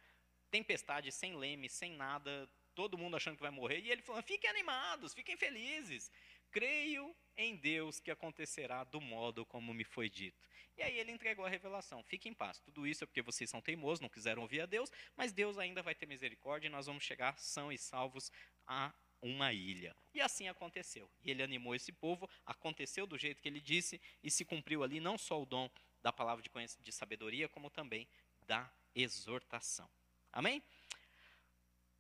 [0.50, 4.50] Tempestade sem leme, sem nada, todo mundo achando que vai morrer, e ele falando: fiquem
[4.50, 6.12] animados, fiquem felizes.
[6.52, 10.50] Creio em Deus que acontecerá do modo como me foi dito.
[10.80, 12.02] E aí ele entregou a revelação.
[12.04, 12.58] Fique em paz.
[12.62, 15.84] Tudo isso é porque vocês são teimosos, não quiseram ouvir a Deus, mas Deus ainda
[15.84, 18.32] vai ter misericórdia e nós vamos chegar são e salvos
[18.66, 19.94] a uma ilha.
[20.14, 21.12] E assim aconteceu.
[21.22, 25.02] E ele animou esse povo, aconteceu do jeito que ele disse e se cumpriu ali
[25.02, 25.70] não só o dom
[26.02, 26.50] da palavra de,
[26.82, 28.08] de sabedoria, como também
[28.48, 29.90] da exortação.
[30.32, 30.64] Amém?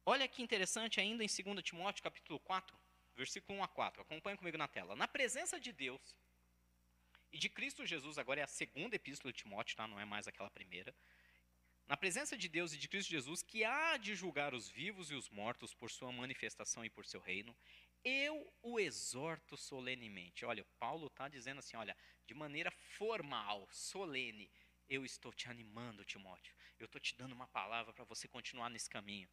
[0.05, 2.79] Olha que interessante ainda em 2 Timóteo capítulo 4,
[3.13, 4.01] versículo 1 a 4.
[4.03, 4.95] Acompanhe comigo na tela.
[4.95, 6.15] Na presença de Deus
[7.31, 9.87] e de Cristo Jesus, agora é a segunda epístola de Timóteo, tá?
[9.87, 10.95] não é mais aquela primeira.
[11.87, 15.15] Na presença de Deus e de Cristo Jesus, que há de julgar os vivos e
[15.15, 17.55] os mortos por sua manifestação e por seu reino,
[18.03, 20.45] eu o exorto solenemente.
[20.45, 24.51] Olha, Paulo está dizendo assim: olha, de maneira formal, solene,
[24.87, 26.53] eu estou te animando, Timóteo.
[26.79, 29.29] Eu estou te dando uma palavra para você continuar nesse caminho.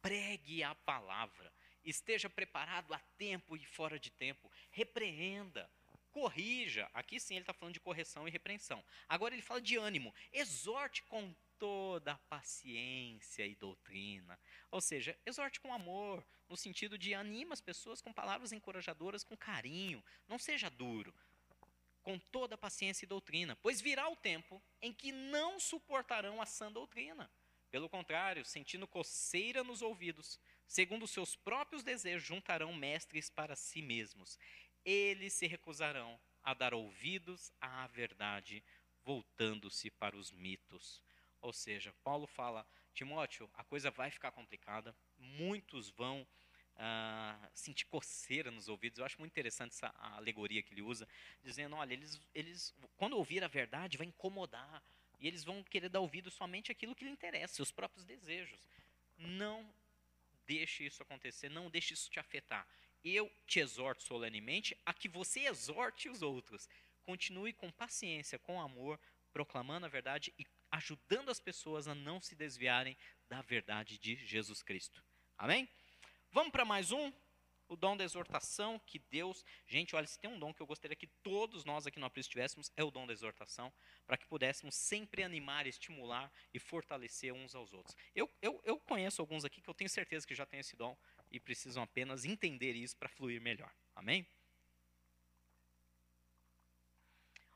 [0.00, 1.52] Pregue a palavra.
[1.84, 4.50] Esteja preparado a tempo e fora de tempo.
[4.70, 5.70] Repreenda.
[6.12, 6.88] Corrija.
[6.92, 8.84] Aqui sim ele está falando de correção e repreensão.
[9.08, 10.14] Agora ele fala de ânimo.
[10.32, 14.38] Exorte com toda paciência e doutrina.
[14.70, 19.36] Ou seja, exorte com amor, no sentido de anima as pessoas com palavras encorajadoras, com
[19.36, 20.04] carinho.
[20.28, 21.14] Não seja duro.
[22.02, 26.70] Com toda paciência e doutrina, pois virá o tempo em que não suportarão a sã
[26.70, 27.30] doutrina.
[27.70, 34.38] Pelo contrário, sentindo coceira nos ouvidos, segundo seus próprios desejos, juntarão mestres para si mesmos.
[34.84, 38.62] Eles se recusarão a dar ouvidos à verdade,
[39.04, 41.02] voltando-se para os mitos.
[41.40, 46.26] Ou seja, Paulo fala, Timóteo, a coisa vai ficar complicada, muitos vão
[46.76, 48.98] ah, sentir coceira nos ouvidos.
[48.98, 51.08] Eu acho muito interessante essa alegoria que ele usa,
[51.42, 54.82] dizendo, olha, eles, eles quando ouvir a verdade vai incomodar,
[55.20, 58.68] e eles vão querer dar ouvido somente àquilo que lhe interessa, seus próprios desejos.
[59.16, 59.72] Não
[60.44, 62.66] deixe isso acontecer, não deixe isso te afetar.
[63.04, 66.68] Eu te exorto solenemente a que você exorte os outros.
[67.04, 68.98] Continue com paciência, com amor,
[69.32, 72.96] proclamando a verdade e ajudando as pessoas a não se desviarem
[73.28, 75.04] da verdade de Jesus Cristo.
[75.36, 75.68] Amém?
[76.30, 77.12] Vamos para mais um?
[77.68, 79.44] O dom da exortação que Deus.
[79.66, 82.28] Gente, olha, se tem um dom que eu gostaria que todos nós aqui no Apris
[82.28, 83.72] tivéssemos, é o dom da exortação,
[84.06, 87.96] para que pudéssemos sempre animar, estimular e fortalecer uns aos outros.
[88.14, 90.96] Eu, eu, eu conheço alguns aqui que eu tenho certeza que já têm esse dom
[91.32, 93.72] e precisam apenas entender isso para fluir melhor.
[93.96, 94.26] Amém?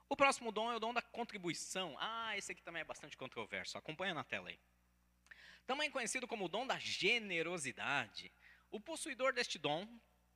[0.09, 1.97] O próximo dom é o dom da contribuição.
[1.99, 3.77] Ah, esse aqui também é bastante controverso.
[3.77, 4.59] Acompanha na tela aí.
[5.66, 8.33] Também conhecido como o dom da generosidade.
[8.70, 9.87] O possuidor deste dom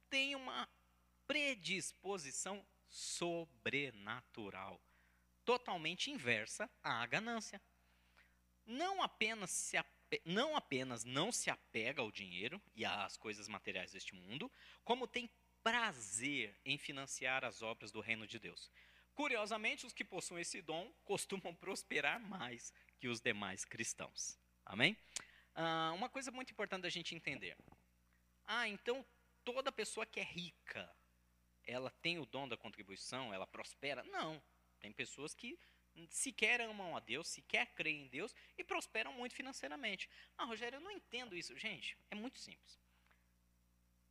[0.08, 0.68] tem uma
[1.26, 4.80] predisposição sobrenatural,
[5.44, 7.62] totalmente inversa à ganância.
[8.66, 9.76] Não apenas, se
[10.24, 14.50] não apenas não se apega ao dinheiro e às coisas materiais deste mundo,
[14.84, 15.30] como tem
[15.62, 18.70] prazer em financiar as obras do reino de Deus.
[19.14, 24.38] Curiosamente, os que possuem esse dom costumam prosperar mais que os demais cristãos.
[24.64, 24.96] Amém?
[25.54, 27.56] Ah, uma coisa muito importante da gente entender.
[28.46, 29.04] Ah, então
[29.44, 30.90] toda pessoa que é rica,
[31.66, 34.02] ela tem o dom da contribuição, ela prospera?
[34.04, 34.42] Não.
[34.80, 35.58] Tem pessoas que
[36.08, 40.08] sequer amam a Deus, sequer creem em Deus e prosperam muito financeiramente.
[40.36, 41.56] Ah, Rogério, eu não entendo isso.
[41.56, 42.80] Gente, é muito simples.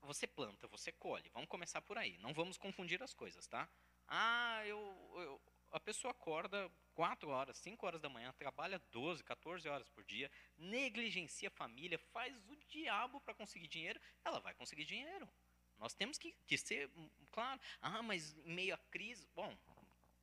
[0.02, 1.30] Você planta, você colhe.
[1.30, 2.18] Vamos começar por aí.
[2.20, 3.70] Não vamos confundir as coisas, tá?
[4.08, 4.80] Ah, eu,
[5.16, 10.04] eu a pessoa acorda 4 horas, 5 horas da manhã, trabalha 12, 14 horas por
[10.04, 15.30] dia, negligencia a família, faz o diabo para conseguir dinheiro, ela vai conseguir dinheiro.
[15.78, 19.56] Nós temos que, que ser, hum, claro, ah, mas em meio à crise, bom,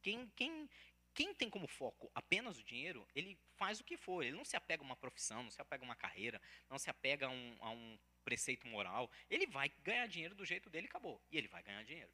[0.02, 0.68] quem, quem,
[1.16, 4.56] quem tem como foco apenas o dinheiro, ele faz o que for, ele não se
[4.56, 6.40] apega a uma profissão, não se apega a uma carreira,
[6.70, 10.68] não se apega a um, a um preceito moral, ele vai ganhar dinheiro do jeito
[10.68, 12.12] dele e acabou, e ele vai ganhar dinheiro.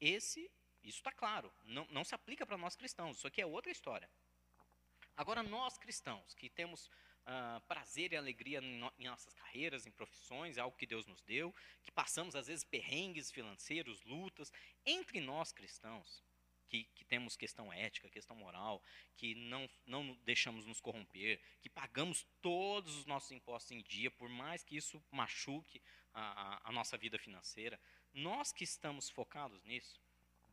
[0.00, 0.50] Esse
[0.82, 1.52] isso está claro.
[1.64, 3.18] Não, não se aplica para nós cristãos.
[3.18, 4.10] Isso aqui é outra história.
[5.16, 9.90] Agora, nós cristãos, que temos uh, prazer e alegria em, no, em, nossas carreiras, em
[9.90, 14.50] profissões, é algo que Deus nos deu, que passamos, às vezes, perrengues financeiros, lutas,
[14.86, 16.24] entre nós cristãos,
[16.70, 18.82] que, que, temos questão ética, questão moral,
[19.16, 24.28] que não, não deixamos nos corromper, que pagamos todos os nossos impostos em dia, por
[24.28, 25.82] mais que isso machuque
[26.14, 27.78] a, a, nossa vida financeira,
[28.14, 30.00] nós que estamos focados nisso,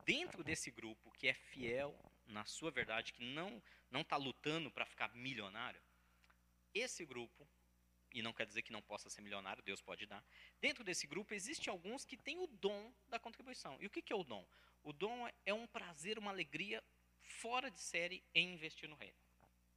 [0.03, 1.95] dentro desse grupo que é fiel
[2.25, 5.81] na sua verdade, que não não está lutando para ficar milionário,
[6.73, 7.47] esse grupo
[8.13, 10.23] e não quer dizer que não possa ser milionário, Deus pode dar.
[10.59, 13.77] Dentro desse grupo existe alguns que têm o dom da contribuição.
[13.79, 14.45] E o que, que é o dom?
[14.87, 16.81] O dom é um prazer, uma alegria
[17.19, 19.17] fora de série em investir no reino.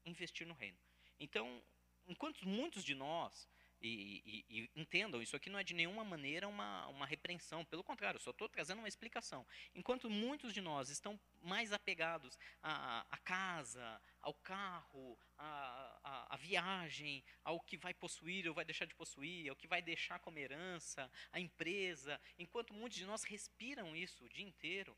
[0.05, 0.79] Investir no reino.
[1.19, 1.61] Então,
[2.07, 3.49] enquanto muitos de nós
[3.81, 7.83] e, e, e, entendam, isso aqui não é de nenhuma maneira uma, uma repreensão, pelo
[7.83, 9.47] contrário, só estou trazendo uma explicação.
[9.75, 16.37] Enquanto muitos de nós estão mais apegados à, à casa, ao carro, à, à, à,
[16.37, 20.39] viagem, ao que vai possuir ou vai deixar de possuir, ao que vai deixar como
[20.39, 24.97] herança, à empresa, enquanto muitos de nós respiram isso o dia inteiro,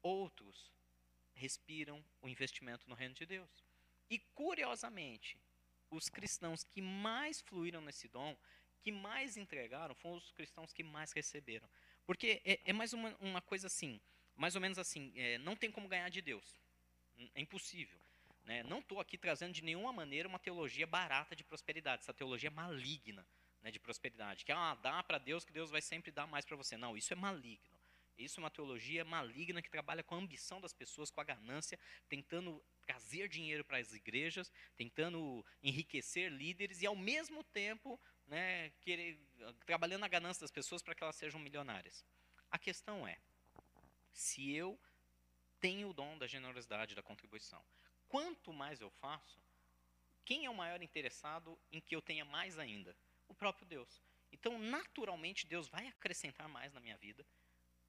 [0.00, 0.72] outros
[1.34, 3.64] respiram o investimento no reino de Deus.
[4.08, 5.40] E curiosamente,
[5.92, 8.36] os cristãos que mais fluíram nesse dom,
[8.80, 11.68] que mais entregaram, foram os cristãos que mais receberam.
[12.04, 14.00] Porque é, é mais uma, uma, coisa assim,
[14.34, 16.60] mais ou menos assim, é, não tem como ganhar de Deus.
[17.34, 18.00] É impossível.
[18.44, 18.62] Né?
[18.64, 23.24] Não estou aqui trazendo de nenhuma maneira uma teologia barata de prosperidade, essa teologia maligna
[23.62, 26.56] né, de prosperidade, que ah, dá para Deus que Deus vai sempre dar mais para
[26.56, 26.76] você.
[26.76, 27.72] Não, isso é maligno.
[28.18, 31.78] Isso é uma teologia maligna que trabalha com a ambição das pessoas, com a ganância,
[32.08, 32.62] tentando
[32.92, 39.18] trazer dinheiro para as igrejas, tentando enriquecer líderes e, ao mesmo tempo, né, querer,
[39.64, 42.04] trabalhando a ganância das pessoas para que elas sejam milionárias.
[42.50, 43.18] A questão é:
[44.12, 44.78] se eu
[45.58, 47.64] tenho o dom da generosidade, da contribuição,
[48.08, 49.40] quanto mais eu faço,
[50.24, 52.94] quem é o maior interessado em que eu tenha mais ainda?
[53.26, 54.02] O próprio Deus.
[54.30, 57.26] Então, naturalmente, Deus vai acrescentar mais na minha vida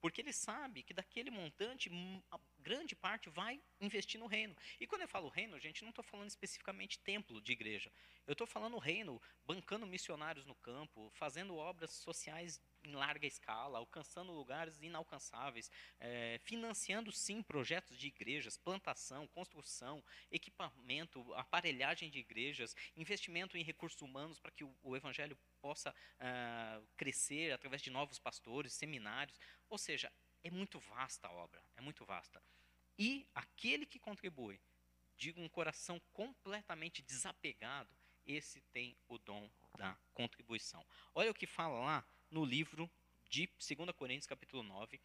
[0.03, 1.89] porque ele sabe que daquele montante,
[2.59, 4.53] grande parte vai investir no reino.
[4.77, 7.89] E quando eu falo reino, gente, não estou falando especificamente templo de igreja.
[8.27, 14.31] Eu estou falando reino, bancando missionários no campo, fazendo obras sociais em larga escala, alcançando
[14.31, 23.57] lugares inalcançáveis, é, financiando sim projetos de igrejas, plantação, construção, equipamento, aparelhagem de igrejas, investimento
[23.57, 28.73] em recursos humanos para que o, o evangelho possa uh, crescer através de novos pastores,
[28.73, 29.39] seminários.
[29.69, 30.11] Ou seja,
[30.43, 32.43] é muito vasta a obra, é muito vasta.
[32.99, 34.59] E aquele que contribui
[35.15, 40.85] de um coração completamente desapegado, esse tem o dom da contribuição.
[41.13, 42.89] Olha o que fala lá no livro
[43.29, 44.99] de 2 Coríntios, capítulo 9.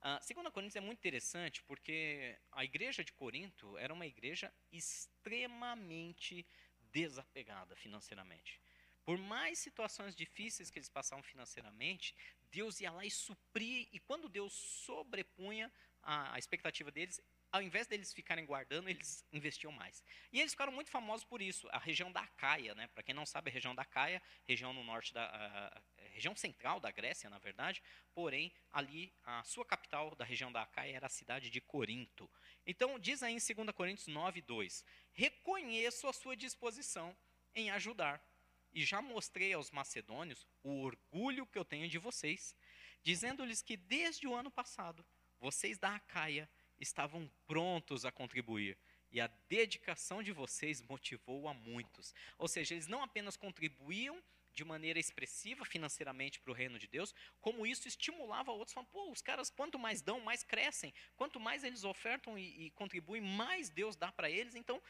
[0.00, 6.44] Uh, 2 Coríntios é muito interessante porque a igreja de Corinto era uma igreja extremamente
[6.92, 8.60] desapegada financeiramente.
[9.04, 12.14] Por mais situações difíceis que eles passavam financeiramente,
[12.50, 15.72] Deus ia lá e supria, e quando Deus sobrepunha
[16.02, 17.20] a, a expectativa deles,
[17.52, 20.02] ao invés deles ficarem guardando, eles investiam mais.
[20.32, 21.68] E eles ficaram muito famosos por isso.
[21.70, 22.88] A região da Acaia, né?
[22.88, 25.82] para quem não sabe, a região da Acaia, região no norte da.
[26.22, 27.82] Região central da Grécia, na verdade,
[28.14, 32.30] porém, ali, a sua capital da região da Acaia era a cidade de Corinto.
[32.64, 37.16] Então, diz aí em 2 Coríntios 9, 2: Reconheço a sua disposição
[37.56, 38.24] em ajudar
[38.72, 42.54] e já mostrei aos macedônios o orgulho que eu tenho de vocês,
[43.02, 45.04] dizendo-lhes que desde o ano passado
[45.40, 46.48] vocês da Acaia
[46.78, 48.78] estavam prontos a contribuir
[49.10, 52.14] e a dedicação de vocês motivou a muitos.
[52.38, 57.14] Ou seja, eles não apenas contribuíam de maneira expressiva financeiramente para o reino de Deus,
[57.40, 61.64] como isso estimulava outros, falando, pô, os caras quanto mais dão, mais crescem, quanto mais
[61.64, 64.80] eles ofertam e, e contribuem, mais Deus dá para eles, então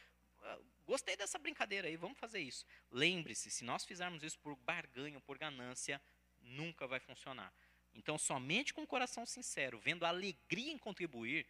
[0.42, 2.66] ah, gostei dessa brincadeira aí, vamos fazer isso.
[2.90, 6.00] Lembre-se, se nós fizermos isso por barganho, por ganância,
[6.40, 7.52] nunca vai funcionar.
[7.94, 11.46] Então, somente com o coração sincero, vendo a alegria em contribuir,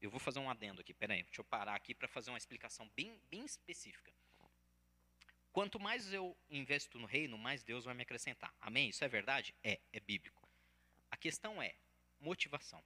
[0.00, 2.90] eu vou fazer um adendo aqui, peraí, deixa eu parar aqui para fazer uma explicação
[2.96, 4.12] bem, bem específica.
[5.52, 8.54] Quanto mais eu investo no reino, mais Deus vai me acrescentar.
[8.60, 8.88] Amém?
[8.88, 9.54] Isso é verdade?
[9.62, 10.48] É, é bíblico.
[11.10, 11.74] A questão é
[12.18, 12.82] motivação.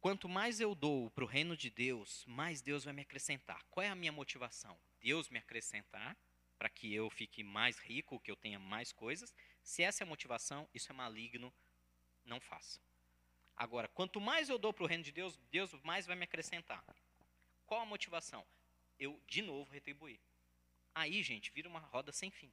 [0.00, 3.64] Quanto mais eu dou para o reino de Deus, mais Deus vai me acrescentar.
[3.70, 4.78] Qual é a minha motivação?
[5.00, 6.16] Deus me acrescentar
[6.58, 9.34] para que eu fique mais rico, que eu tenha mais coisas.
[9.62, 11.54] Se essa é a motivação, isso é maligno,
[12.24, 12.80] não faça.
[13.56, 16.84] Agora, quanto mais eu dou para o reino de Deus, Deus mais vai me acrescentar.
[17.64, 18.44] Qual a motivação?
[18.98, 20.20] Eu, de novo, retribuir.
[20.94, 22.52] Aí, gente, vira uma roda sem fim.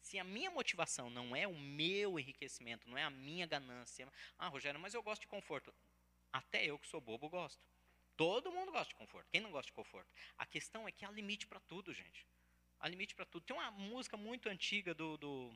[0.00, 4.10] Se a minha motivação não é o meu enriquecimento, não é a minha ganância.
[4.36, 5.72] Ah, Rogério, mas eu gosto de conforto.
[6.32, 7.62] Até eu que sou bobo gosto.
[8.16, 9.30] Todo mundo gosta de conforto.
[9.30, 10.10] Quem não gosta de conforto?
[10.36, 12.26] A questão é que há limite para tudo, gente.
[12.78, 13.44] Há limite para tudo.
[13.44, 15.16] Tem uma música muito antiga do.
[15.16, 15.52] do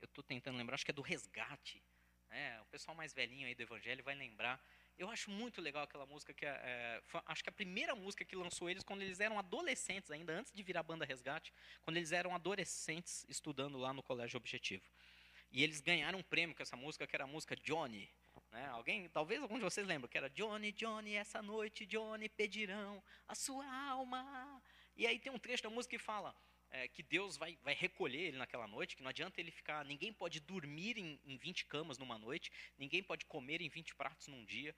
[0.00, 1.82] eu estou tentando lembrar, acho que é do Resgate.
[2.30, 4.62] É, o pessoal mais velhinho aí do Evangelho vai lembrar.
[4.98, 8.24] Eu acho muito legal aquela música que é, é foi, acho que a primeira música
[8.24, 12.10] que lançou eles quando eles eram adolescentes ainda antes de virar banda Resgate, quando eles
[12.10, 14.82] eram adolescentes estudando lá no Colégio Objetivo.
[15.52, 18.10] E eles ganharam um prêmio com essa música que era a música Johnny.
[18.50, 18.66] Né?
[18.70, 23.34] Alguém, talvez alguns de vocês lembram que era Johnny, Johnny, essa noite Johnny pedirão a
[23.36, 24.60] sua alma.
[24.96, 26.34] E aí tem um trecho da música que fala
[26.70, 30.12] é, que Deus vai, vai recolher ele naquela noite, que não adianta ele ficar, ninguém
[30.12, 34.44] pode dormir em, em 20 camas numa noite, ninguém pode comer em 20 pratos num
[34.44, 34.74] dia,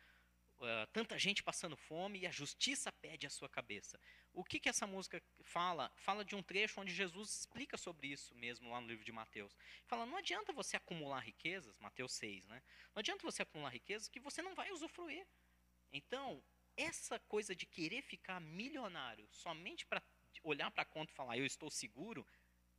[0.58, 3.98] uh, tanta gente passando fome e a justiça pede a sua cabeça.
[4.32, 5.90] O que, que essa música fala?
[5.96, 9.56] Fala de um trecho onde Jesus explica sobre isso mesmo lá no livro de Mateus.
[9.86, 12.62] Fala, não adianta você acumular riquezas, Mateus 6, né?
[12.94, 15.26] Não adianta você acumular riquezas que você não vai usufruir.
[15.92, 16.42] Então,
[16.76, 20.00] essa coisa de querer ficar milionário somente para
[20.42, 22.26] olhar para a conta e falar, eu estou seguro,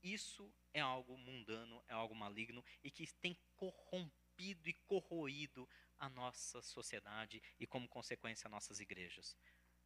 [0.01, 5.67] isso é algo mundano, é algo maligno e que tem corrompido e corroído
[5.99, 9.37] a nossa sociedade e, como consequência, as nossas igrejas.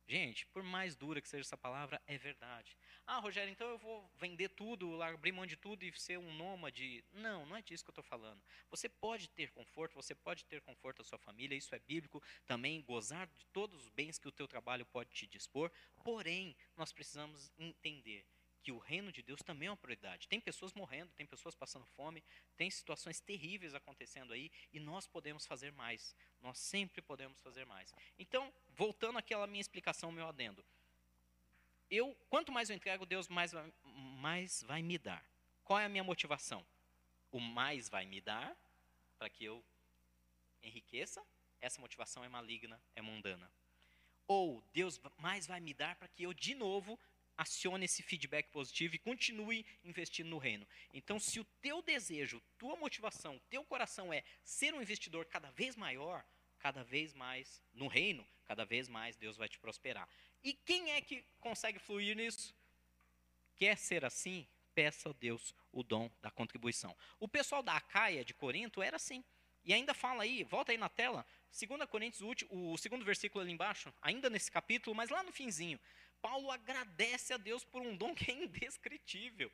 [0.08, 2.78] Gente, por mais dura que seja essa palavra, é verdade.
[3.08, 7.04] Ah, Rogério, então eu vou vender tudo, abrir mão de tudo e ser um nômade.
[7.12, 8.40] Não, não é disso que eu estou falando.
[8.70, 12.22] Você pode ter conforto, você pode ter conforto da sua família, isso é bíblico.
[12.46, 15.72] Também gozar de todos os bens que o teu trabalho pode te dispor.
[16.04, 18.24] Porém, nós precisamos entender
[18.66, 20.28] que o reino de Deus também é uma prioridade.
[20.28, 22.24] Tem pessoas morrendo, tem pessoas passando fome,
[22.58, 26.16] tem situações terríveis acontecendo aí e nós podemos fazer mais.
[26.42, 27.94] Nós sempre podemos fazer mais.
[28.18, 30.66] Então, voltando àquela minha explicação, meu adendo.
[31.92, 35.24] Eu, quanto mais eu entrego, Deus mais vai, mais vai me dar.
[35.64, 36.66] Qual é a minha motivação?
[37.32, 38.58] O mais vai me dar
[39.20, 39.64] para que eu
[40.64, 41.24] enriqueça.
[41.62, 43.48] Essa motivação é maligna, é mundana.
[44.28, 47.00] Ou Deus mais vai me dar para que eu de novo
[47.38, 50.68] acione esse feedback positivo e continue investindo no reino.
[50.94, 55.76] Então, se o teu desejo, tua motivação, teu coração é ser um investidor cada vez
[55.76, 56.26] maior,
[56.60, 60.08] cada vez mais no reino, cada vez mais Deus vai te prosperar.
[60.44, 62.56] E quem é que consegue fluir nisso?
[63.56, 64.48] Quer ser assim?
[64.74, 66.96] Peça a Deus o dom da contribuição.
[67.20, 69.24] O pessoal da Acaia de Corinto era assim.
[69.64, 73.92] E ainda fala aí, volta aí na tela, 2 Coríntios, o segundo versículo ali embaixo,
[74.02, 75.80] ainda nesse capítulo, mas lá no finzinho.
[76.26, 79.52] Paulo agradece a Deus por um dom que é indescritível.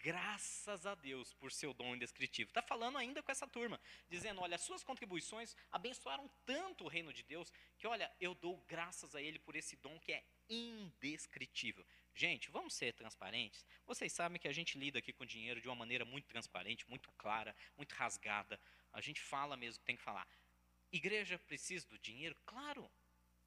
[0.00, 2.50] Graças a Deus por seu dom indescritível.
[2.50, 7.12] Está falando ainda com essa turma, dizendo: olha, as suas contribuições abençoaram tanto o reino
[7.12, 11.86] de Deus, que olha, eu dou graças a Ele por esse dom que é indescritível.
[12.12, 13.64] Gente, vamos ser transparentes.
[13.86, 17.12] Vocês sabem que a gente lida aqui com dinheiro de uma maneira muito transparente, muito
[17.12, 18.58] clara, muito rasgada.
[18.92, 20.26] A gente fala mesmo que tem que falar.
[20.90, 22.36] Igreja precisa do dinheiro?
[22.44, 22.90] Claro.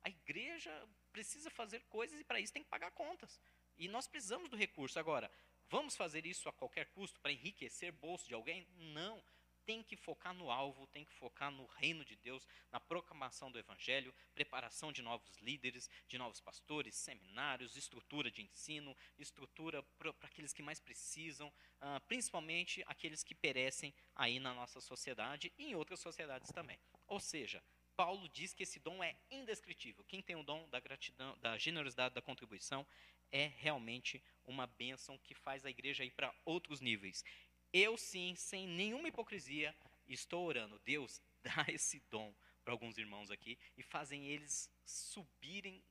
[0.04, 0.72] A igreja
[1.12, 3.40] precisa fazer coisas e para isso tem que pagar contas.
[3.78, 5.00] E nós precisamos do recurso.
[5.00, 5.32] Agora,
[5.70, 8.68] vamos fazer isso a qualquer custo para enriquecer bolso de alguém?
[8.76, 9.24] Não.
[9.64, 13.60] Tem que focar no alvo, tem que focar no reino de Deus, na proclamação do
[13.60, 20.52] evangelho, preparação de novos líderes, de novos pastores, seminários, estrutura de ensino, estrutura para aqueles
[20.52, 26.00] que mais precisam, uh, principalmente aqueles que perecem aí na nossa sociedade e em outras
[26.00, 26.80] sociedades também.
[27.08, 27.64] Ou seja,
[27.96, 30.04] Paulo diz que esse dom é indescritível.
[30.06, 32.86] Quem tem o dom da gratidão, da generosidade, da contribuição,
[33.32, 37.24] é realmente uma bênção que faz a igreja ir para outros níveis.
[37.72, 39.74] Eu, sim, sem nenhuma hipocrisia,
[40.08, 40.80] estou orando.
[40.84, 42.34] Deus, dá esse dom
[42.64, 45.84] para alguns irmãos aqui e fazem eles subirem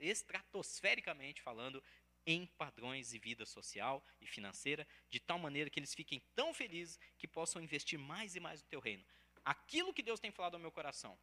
[0.00, 1.82] estratosfericamente falando
[2.24, 6.98] em padrões de vida social e financeira, de tal maneira que eles fiquem tão felizes
[7.18, 9.04] que possam investir mais e mais no teu reino
[9.44, 11.18] aquilo que Deus tem falado ao meu coração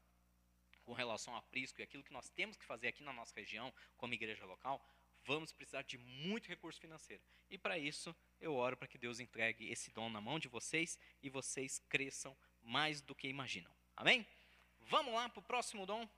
[0.84, 3.72] com relação a Prisco e aquilo que nós temos que fazer aqui na nossa região,
[3.96, 4.84] como igreja local,
[5.24, 7.22] vamos precisar de muito recurso financeiro.
[7.50, 10.98] E para isso, eu oro para que Deus entregue esse dom na mão de vocês
[11.22, 13.72] e vocês cresçam mais do que imaginam.
[13.96, 14.26] Amém?
[14.82, 16.10] Vamos lá para o próximo dom.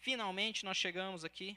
[0.00, 1.56] Finalmente nós chegamos aqui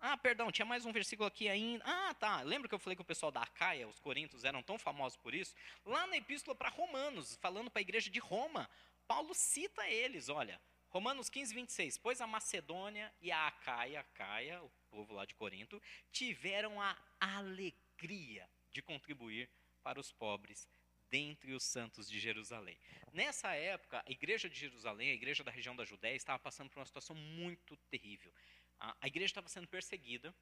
[0.00, 1.84] ah, perdão, tinha mais um versículo aqui ainda.
[1.84, 2.42] Ah, tá.
[2.42, 5.34] Lembra que eu falei que o pessoal da Acaia, os coríntios, eram tão famosos por
[5.34, 5.54] isso?
[5.84, 8.70] Lá na epístola para Romanos, falando para a igreja de Roma,
[9.08, 10.60] Paulo cita eles, olha.
[10.88, 11.98] Romanos 15, 26.
[11.98, 15.82] Pois a Macedônia e a Acaia, Acaia, o povo lá de Corinto,
[16.12, 19.50] tiveram a alegria de contribuir
[19.82, 20.68] para os pobres
[21.10, 22.78] dentre os santos de Jerusalém.
[23.12, 26.78] Nessa época, a igreja de Jerusalém, a igreja da região da Judéia, estava passando por
[26.78, 28.32] uma situação muito terrível
[28.80, 30.34] a, igreja estava sendo perseguida,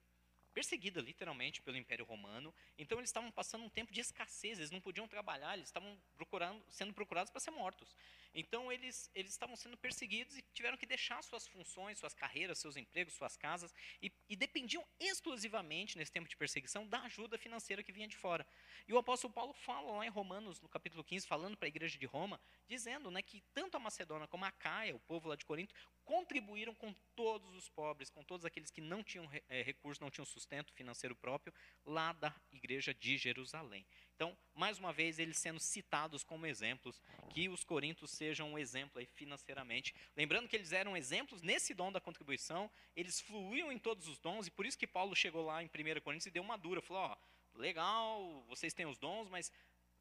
[0.52, 2.54] perseguida literalmente pelo Império Romano.
[2.78, 6.64] Então eles estavam passando um tempo de escassez, eles não podiam trabalhar, eles estavam procurando,
[6.68, 7.96] sendo procurados para ser mortos.
[8.38, 12.76] Então eles, eles estavam sendo perseguidos e tiveram que deixar suas funções, suas carreiras, seus
[12.76, 13.72] empregos, suas casas,
[14.02, 18.46] e, e dependiam exclusivamente, nesse tempo de perseguição, da ajuda financeira que vinha de fora.
[18.86, 21.98] E o apóstolo Paulo fala lá em Romanos, no capítulo 15, falando para a igreja
[21.98, 25.46] de Roma, dizendo né, que tanto a Macedônia como a Caia, o povo lá de
[25.46, 25.74] Corinto,
[26.04, 30.26] contribuíram com todos os pobres, com todos aqueles que não tinham é, recursos, não tinham
[30.26, 31.54] sustento financeiro próprio,
[31.86, 33.86] lá da igreja de Jerusalém.
[34.16, 38.98] Então, mais uma vez, eles sendo citados como exemplos, que os corintos sejam um exemplo
[38.98, 39.94] aí financeiramente.
[40.16, 44.46] Lembrando que eles eram exemplos nesse dom da contribuição, eles fluíam em todos os dons,
[44.46, 47.02] e por isso que Paulo chegou lá em 1 Coríntios e deu uma dura, falou,
[47.02, 47.16] ó,
[47.56, 49.52] legal, vocês têm os dons, mas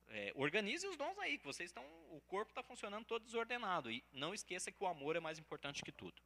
[0.07, 4.01] é, organize os dons aí, que vocês estão, o corpo está funcionando todo desordenado, e
[4.13, 6.22] não esqueça que o amor é mais importante que tudo.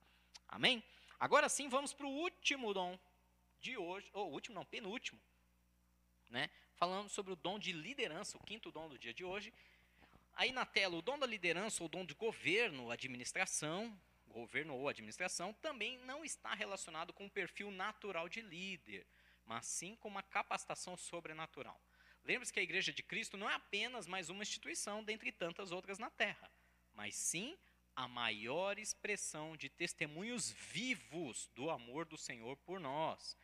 [0.47, 0.83] Amém?
[1.19, 2.99] Agora sim, vamos para o último dom
[3.59, 5.19] de hoje, ou último não, penúltimo,
[6.29, 6.51] né?
[6.79, 9.53] Falando sobre o dom de liderança, o quinto dom do dia de hoje.
[10.33, 13.99] Aí na tela, o dom da liderança, ou dom de governo, administração,
[14.29, 19.05] governo ou administração, também não está relacionado com o perfil natural de líder,
[19.45, 21.81] mas sim com uma capacitação sobrenatural.
[22.23, 25.99] Lembre-se que a igreja de Cristo não é apenas mais uma instituição dentre tantas outras
[25.99, 26.49] na terra,
[26.93, 27.57] mas sim
[27.93, 33.35] a maior expressão de testemunhos vivos do amor do Senhor por nós.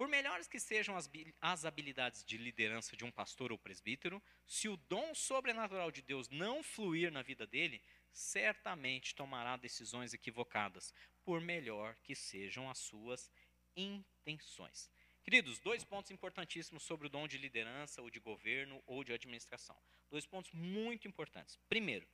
[0.00, 0.96] Por melhores que sejam
[1.42, 6.26] as habilidades de liderança de um pastor ou presbítero, se o dom sobrenatural de Deus
[6.30, 13.30] não fluir na vida dele, certamente tomará decisões equivocadas, por melhor que sejam as suas
[13.76, 14.90] intenções.
[15.22, 19.76] Queridos, dois pontos importantíssimos sobre o dom de liderança, ou de governo, ou de administração.
[20.08, 21.58] Dois pontos muito importantes.
[21.68, 22.08] Primeiro,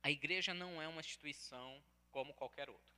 [0.00, 2.91] a igreja não é uma instituição como qualquer outra.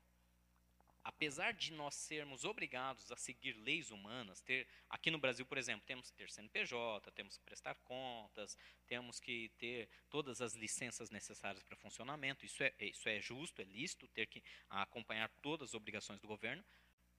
[1.04, 5.84] Apesar de nós sermos obrigados a seguir leis humanas, ter aqui no Brasil, por exemplo,
[5.86, 11.62] temos que ter CNPJ, temos que prestar contas, temos que ter todas as licenças necessárias
[11.62, 12.46] para funcionamento.
[12.46, 16.64] Isso é, isso é justo, é lícito ter que acompanhar todas as obrigações do governo.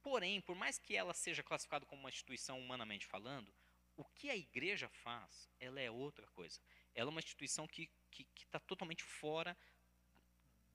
[0.01, 3.53] Porém, por mais que ela seja classificada como uma instituição humanamente falando,
[3.95, 6.59] o que a igreja faz, ela é outra coisa.
[6.95, 7.91] Ela é uma instituição que
[8.35, 9.55] está totalmente fora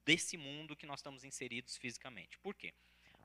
[0.04, 2.38] desse mundo que nós estamos inseridos fisicamente.
[2.38, 2.72] Por quê?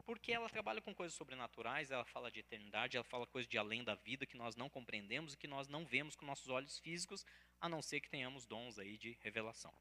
[0.06, 3.84] Porque ela trabalha com coisas sobrenaturais, ela fala de eternidade, ela fala coisas de além
[3.84, 7.26] da vida que nós não compreendemos e que nós não vemos com nossos olhos físicos,
[7.60, 9.74] a não ser que tenhamos dons aí de revelação.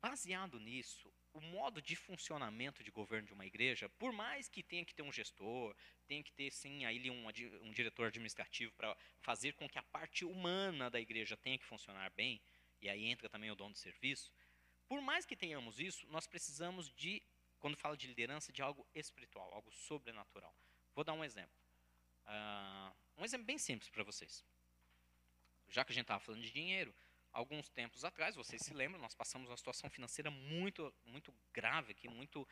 [0.00, 4.84] Baseado nisso, o modo de funcionamento de governo de uma igreja, por mais que tenha
[4.84, 5.74] que ter um gestor,
[6.06, 7.26] tenha que ter sim aí um,
[7.62, 12.10] um diretor administrativo para fazer com que a parte humana da igreja tenha que funcionar
[12.10, 12.40] bem,
[12.82, 14.30] e aí entra também o dom de serviço,
[14.86, 17.22] por mais que tenhamos isso, nós precisamos de,
[17.64, 20.54] quando fala de liderança, de algo espiritual, algo sobrenatural.
[20.94, 21.56] Vou dar um exemplo.
[22.26, 24.44] Uh, um exemplo bem simples para vocês.
[25.70, 26.94] Já que a gente estava falando de dinheiro,
[27.32, 32.06] alguns tempos atrás, vocês se lembram, nós passamos uma situação financeira muito, muito grave aqui,
[32.06, 32.46] muito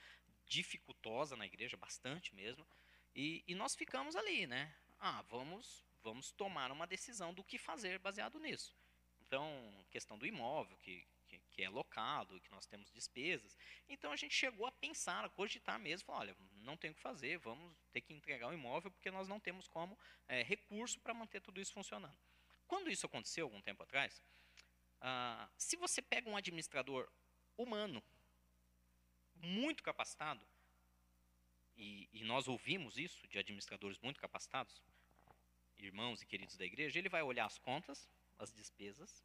[0.46, 2.66] dificultosa na igreja, bastante mesmo,
[3.14, 4.74] e, e nós ficamos ali, né?
[4.98, 8.74] Ah, vamos, vamos tomar uma decisão do que fazer baseado nisso.
[9.20, 11.06] Então, questão do imóvel, que,
[11.52, 13.56] que, é locado, que nós temos despesas.
[13.88, 17.00] Então, a gente chegou a pensar, a cogitar mesmo, falar, olha, não tem o que
[17.00, 19.98] fazer, vamos ter que entregar o imóvel, porque nós não temos como
[20.28, 22.16] é, recurso para manter tudo isso funcionando.
[22.66, 24.22] Quando isso aconteceu, algum tempo atrás,
[25.00, 27.08] ah, se você pega um administrador
[27.56, 28.02] humano,
[29.36, 30.40] muito capacitado,
[31.76, 34.82] e, e, nós ouvimos isso de administradores muito capacitados,
[35.78, 39.24] irmãos e queridos da igreja, ele vai olhar as contas, as despesas,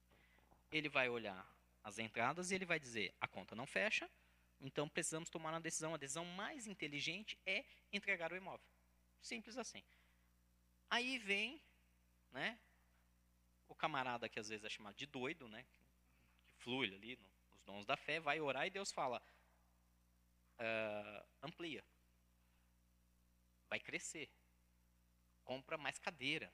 [0.71, 1.47] ele vai olhar
[1.87, 4.09] as entradas e ele vai dizer: a conta não fecha,
[4.59, 5.93] então precisamos tomar uma decisão.
[5.93, 7.63] A decisão mais inteligente é
[7.93, 8.67] entregar o imóvel.
[9.21, 9.81] Simples assim.
[10.89, 11.61] Aí vem
[12.31, 12.59] né,
[13.69, 15.79] o camarada que às vezes é chamado de doido, né, que
[16.57, 19.21] flui ali nos dons da fé, vai orar e Deus fala:
[20.59, 21.85] uh, amplia,
[23.69, 24.29] vai crescer,
[25.45, 26.53] compra mais cadeira.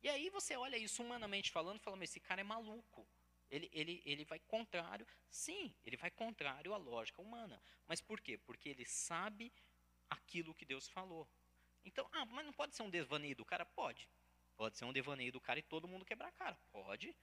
[0.00, 3.04] E aí você olha isso humanamente falando e fala: mas esse cara é maluco.
[3.50, 7.62] Ele, ele, ele vai contrário, sim, ele vai contrário à lógica humana.
[7.86, 8.36] Mas por quê?
[8.36, 9.52] Porque ele sabe
[10.10, 11.28] aquilo que Deus falou.
[11.84, 13.64] Então, ah, mas não pode ser um devaneio do cara?
[13.64, 14.08] Pode.
[14.56, 16.58] Pode ser um devaneio do cara e todo mundo quebrar a cara.
[16.70, 17.14] Pode.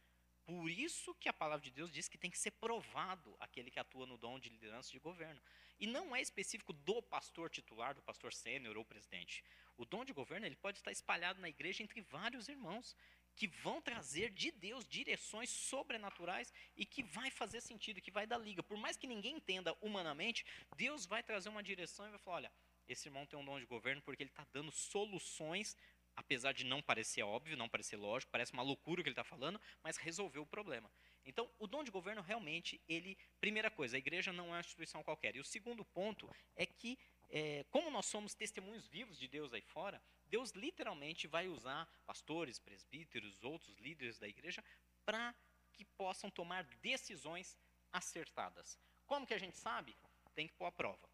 [0.46, 3.80] Por isso que a palavra de Deus diz que tem que ser provado aquele que
[3.80, 5.42] atua no dom de liderança de governo.
[5.80, 9.44] E não é específico do pastor titular, do pastor sênior ou presidente.
[9.76, 12.96] O dom de governo ele pode estar espalhado na igreja entre vários irmãos
[13.36, 18.38] que vão trazer de Deus direções sobrenaturais e que vai fazer sentido, que vai dar
[18.38, 18.64] liga.
[18.64, 22.52] Por mais que ninguém entenda humanamente, Deus vai trazer uma direção e vai falar: olha,
[22.88, 25.76] esse irmão tem um dom de governo porque ele está dando soluções
[26.16, 29.24] apesar de não parecer óbvio, não parecer lógico, parece uma loucura o que ele está
[29.24, 30.90] falando, mas resolveu o problema.
[31.26, 35.04] Então, o dom de governo realmente, ele, primeira coisa, a igreja não é uma instituição
[35.04, 35.36] qualquer.
[35.36, 36.98] E o segundo ponto é que,
[37.38, 42.58] é, como nós somos testemunhos vivos de Deus aí fora, Deus literalmente vai usar pastores,
[42.60, 44.64] presbíteros, outros líderes da igreja
[45.06, 45.36] para
[45.74, 47.58] que possam tomar decisões
[47.92, 48.80] acertadas.
[49.06, 49.94] Como que a gente sabe?
[50.34, 51.10] Tem que pôr a prova.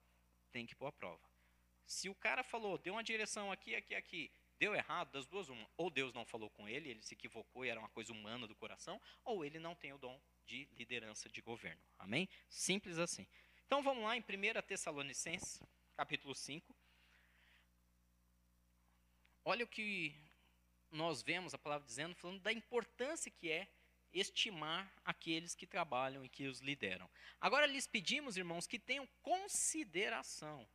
[0.51, 1.27] Tem que pôr a prova.
[1.87, 5.67] Se o cara falou, deu uma direção aqui, aqui, aqui, deu errado, das duas uma.
[5.75, 8.55] Ou Deus não falou com ele, ele se equivocou e era uma coisa humana do
[8.55, 11.81] coração, ou ele não tem o dom de liderança de governo.
[11.97, 12.29] Amém?
[12.47, 13.25] Simples assim.
[13.65, 15.59] Então vamos lá em 1 Tessalonicenses,
[15.95, 16.75] capítulo 5.
[19.43, 20.15] Olha o que
[20.91, 23.67] nós vemos a palavra dizendo, falando da importância que é
[24.13, 27.09] estimar aqueles que trabalham e que os lideram.
[27.39, 30.67] Agora lhes pedimos, irmãos, que tenham consideração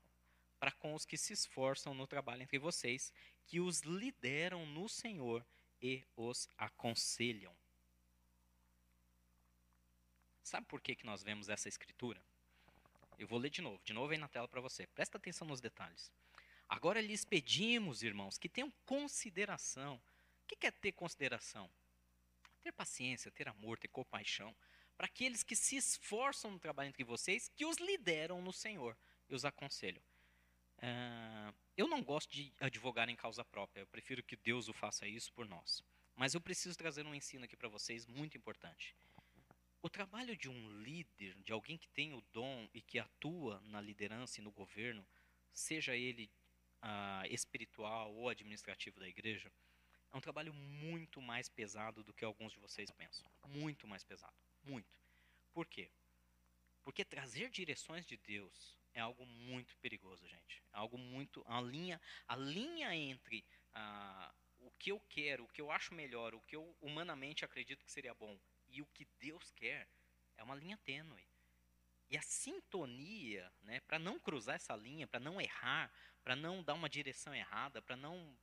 [0.59, 3.13] para com os que se esforçam no trabalho entre vocês
[3.47, 5.47] que os lideram no Senhor
[5.81, 7.55] e os aconselham.
[10.43, 12.23] Sabe por que, que nós vemos essa escritura?
[13.19, 14.87] Eu vou ler de novo, de novo aí na tela para você.
[14.89, 16.13] Presta atenção nos detalhes.
[16.69, 20.01] Agora lhes pedimos, irmãos, que tenham consideração,
[20.43, 21.71] O que é ter consideração?
[22.63, 24.55] Ter paciência, ter amor, ter compaixão
[24.97, 28.97] para aqueles que se esforçam no trabalho entre vocês, que os lideram no Senhor
[29.29, 30.03] e os aconselham.
[30.79, 35.07] Uh, eu não gosto de advogar em causa própria, eu prefiro que Deus o faça
[35.07, 35.83] isso por nós.
[36.15, 38.97] Mas eu preciso trazer um ensino aqui para vocês muito importante.
[39.83, 43.81] O trabalho de um líder, de alguém que tem o dom e que atua na
[43.81, 45.07] liderança e no governo,
[45.53, 46.31] seja ele
[46.83, 49.53] uh, espiritual ou administrativo da igreja,
[50.13, 53.31] é um trabalho muito mais pesado do que alguns de vocês pensam.
[53.49, 54.37] Muito mais pesado.
[54.63, 54.89] Muito.
[55.53, 55.91] Por quê?
[56.83, 60.63] Porque trazer direções de Deus é algo muito perigoso, gente.
[60.73, 61.43] É algo muito.
[61.47, 66.35] A linha, a linha entre ah, o que eu quero, o que eu acho melhor,
[66.35, 68.39] o que eu humanamente acredito que seria bom
[68.69, 69.89] e o que Deus quer
[70.37, 71.27] é uma linha tênue.
[72.09, 75.93] E a sintonia, né, para não cruzar essa linha, para não errar,
[76.23, 78.37] para não dar uma direção errada, para não.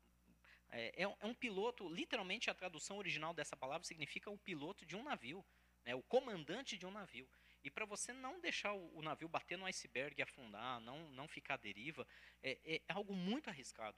[0.69, 5.03] É, é, um piloto, literalmente a tradução original dessa palavra significa o piloto de um
[5.03, 5.45] navio,
[5.85, 7.29] né, o comandante de um navio.
[7.63, 11.27] E para você não deixar o, o, navio bater no iceberg e afundar, não, não
[11.27, 12.05] ficar à deriva,
[12.41, 13.97] é, é algo muito arriscado.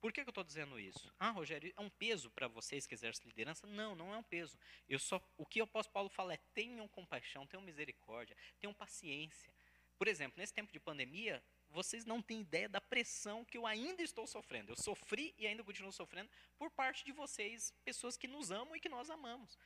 [0.00, 1.12] Por que, que eu estou dizendo isso?
[1.18, 3.66] Ah, Rogério, é um peso para vocês que exercem liderança?
[3.66, 4.56] Não, não é um peso.
[4.88, 9.52] Eu só, o que o apóstolo Paulo fala é tenham compaixão, tenham misericórdia, tenham paciência.
[9.98, 14.00] Por exemplo, nesse tempo de pandemia, vocês não têm ideia da pressão que eu ainda
[14.00, 14.70] estou sofrendo.
[14.70, 18.80] Eu sofri e ainda continuo sofrendo por parte de vocês, pessoas que nos amam e
[18.80, 19.58] que nós amamos.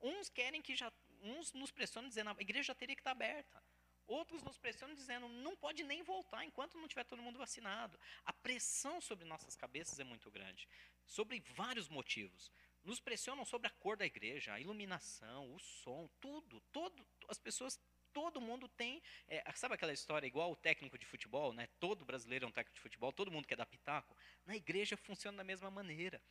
[0.00, 3.62] Uns querem que já, uns nos pressionam dizendo a igreja já teria que estar aberta.
[4.06, 7.98] Outros nos pressionam dizendo não pode nem voltar enquanto não tiver todo mundo vacinado.
[8.24, 10.68] A pressão sobre nossas cabeças é muito grande,
[11.04, 12.50] sobre vários motivos.
[12.84, 17.80] Nos pressionam sobre a cor da igreja, a iluminação, o som, tudo, todo, as pessoas
[18.12, 19.02] todo mundo tem.
[19.28, 21.68] É, sabe aquela história igual o técnico de futebol, né?
[21.78, 24.16] Todo brasileiro é um técnico de futebol, todo mundo quer dar pitaco.
[24.46, 26.22] Na igreja funciona da mesma maneira.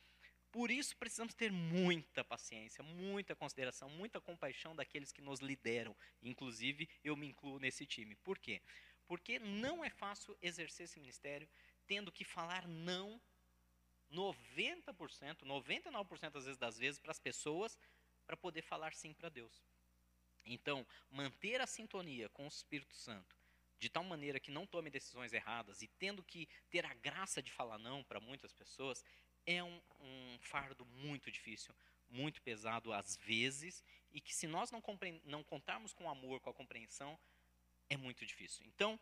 [0.56, 5.94] Por isso precisamos ter muita paciência, muita consideração, muita compaixão daqueles que nos lideram.
[6.22, 8.14] Inclusive, eu me incluo nesse time.
[8.16, 8.62] Por quê?
[9.06, 11.46] Porque não é fácil exercer esse ministério
[11.86, 13.20] tendo que falar não
[14.10, 17.78] 90%, 99% às vezes das vezes para as pessoas
[18.24, 19.62] para poder falar sim para Deus.
[20.42, 23.36] Então, manter a sintonia com o Espírito Santo
[23.78, 27.52] de tal maneira que não tome decisões erradas e tendo que ter a graça de
[27.52, 29.04] falar não para muitas pessoas
[29.46, 31.74] é um, um, fardo muito difícil,
[32.08, 34.82] muito pesado às vezes, e que se nós não,
[35.24, 37.18] não contarmos com amor, com a compreensão,
[37.88, 38.64] é muito difícil.
[38.66, 38.98] Então,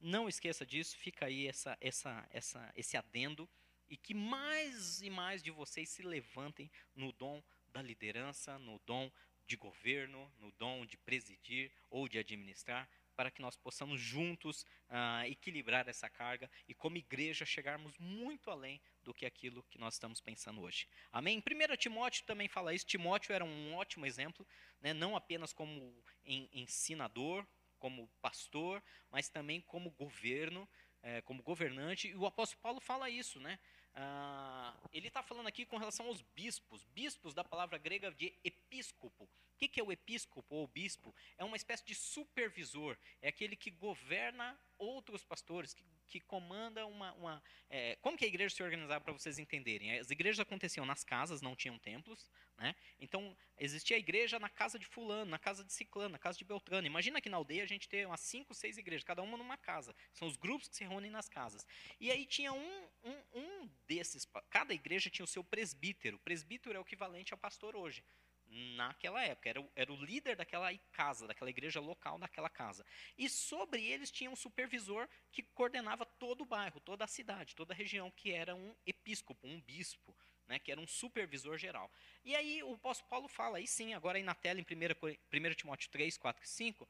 [0.00, 3.48] não esqueça disso, fica aí essa, essa, essa, esse adendo,
[3.90, 7.42] e que mais e mais de vocês se levantem no dom
[7.72, 9.10] da liderança, no dom
[9.46, 12.88] de governo, no dom de presidir ou de administrar,
[13.18, 18.80] para que nós possamos juntos uh, equilibrar essa carga e, como igreja, chegarmos muito além
[19.02, 20.86] do que aquilo que nós estamos pensando hoje.
[21.10, 21.42] Amém?
[21.44, 22.86] 1 Timóteo também fala isso.
[22.86, 24.46] Timóteo era um ótimo exemplo,
[24.80, 24.94] né?
[24.94, 27.44] não apenas como ensinador,
[27.80, 30.68] como pastor, mas também como governo,
[31.02, 32.06] é, como governante.
[32.06, 33.58] E o apóstolo Paulo fala isso, né?
[34.00, 38.32] Ah, ele está falando aqui com relação aos bispos, bispos da palavra grega de
[38.68, 39.24] episcopo.
[39.24, 41.14] O que, é o episcopo ou bispo?
[41.36, 47.12] É uma espécie de supervisor, é aquele que governa outros pastores, que que comanda uma.
[47.14, 49.98] uma é, como que a igreja se organizava para vocês entenderem?
[49.98, 52.74] As igrejas aconteciam nas casas, não tinham templos, né?
[52.98, 56.44] Então existia a igreja na casa de fulano, na casa de ciclano, na casa de
[56.44, 56.86] beltrano.
[56.86, 59.94] Imagina que na aldeia a gente tem umas cinco, seis igrejas, cada uma numa casa.
[60.12, 61.66] São os grupos que se reúnem nas casas.
[62.00, 66.18] E aí tinha um, um, um desses, cada igreja tinha o seu presbítero.
[66.20, 68.02] Presbítero é o equivalente ao pastor hoje
[68.50, 69.48] naquela época.
[69.48, 72.84] Era o, era o líder daquela casa, daquela igreja local daquela casa.
[73.16, 77.72] E sobre eles tinha um supervisor que coordenava todo o bairro, toda a cidade, toda
[77.72, 80.14] a região, que era um episcopo, um bispo.
[80.46, 81.92] Né, que era um supervisor geral.
[82.24, 85.54] E aí o apóstolo Paulo fala, aí sim, agora aí na tela em 1, 1
[85.54, 86.88] Timóteo 3, 4 e 5,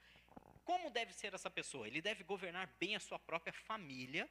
[0.63, 1.89] como deve ser essa pessoa?
[1.89, 4.31] Ele deve governar bem a sua própria família,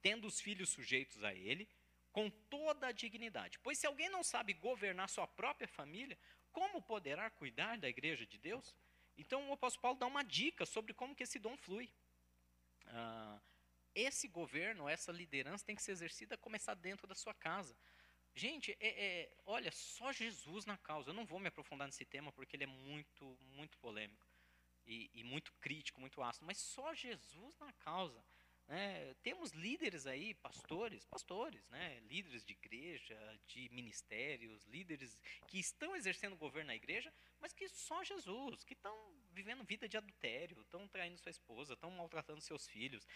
[0.00, 1.68] tendo os filhos sujeitos a ele,
[2.12, 3.58] com toda a dignidade.
[3.60, 6.18] Pois se alguém não sabe governar sua própria família,
[6.52, 8.76] como poderá cuidar da igreja de Deus?
[9.16, 11.90] Então o apóstolo Paulo dá uma dica sobre como que esse dom flui.
[12.86, 13.40] Ah,
[13.94, 17.76] esse governo, essa liderança tem que ser exercida começar dentro da sua casa.
[18.34, 21.10] Gente, é, é, olha, só Jesus na causa.
[21.10, 24.28] Eu não vou me aprofundar nesse tema porque ele é muito, muito polêmico
[24.86, 26.46] e, e muito crítico, muito ácido.
[26.46, 28.24] Mas só Jesus na causa.
[28.68, 29.14] Né?
[29.22, 32.00] Temos líderes aí, pastores, pastores, né?
[32.00, 38.04] líderes de igreja, de ministérios, líderes que estão exercendo governo na igreja, mas que só
[38.04, 38.94] Jesus, que estão
[39.32, 43.06] vivendo vida de adultério, estão traindo sua esposa, estão maltratando seus filhos.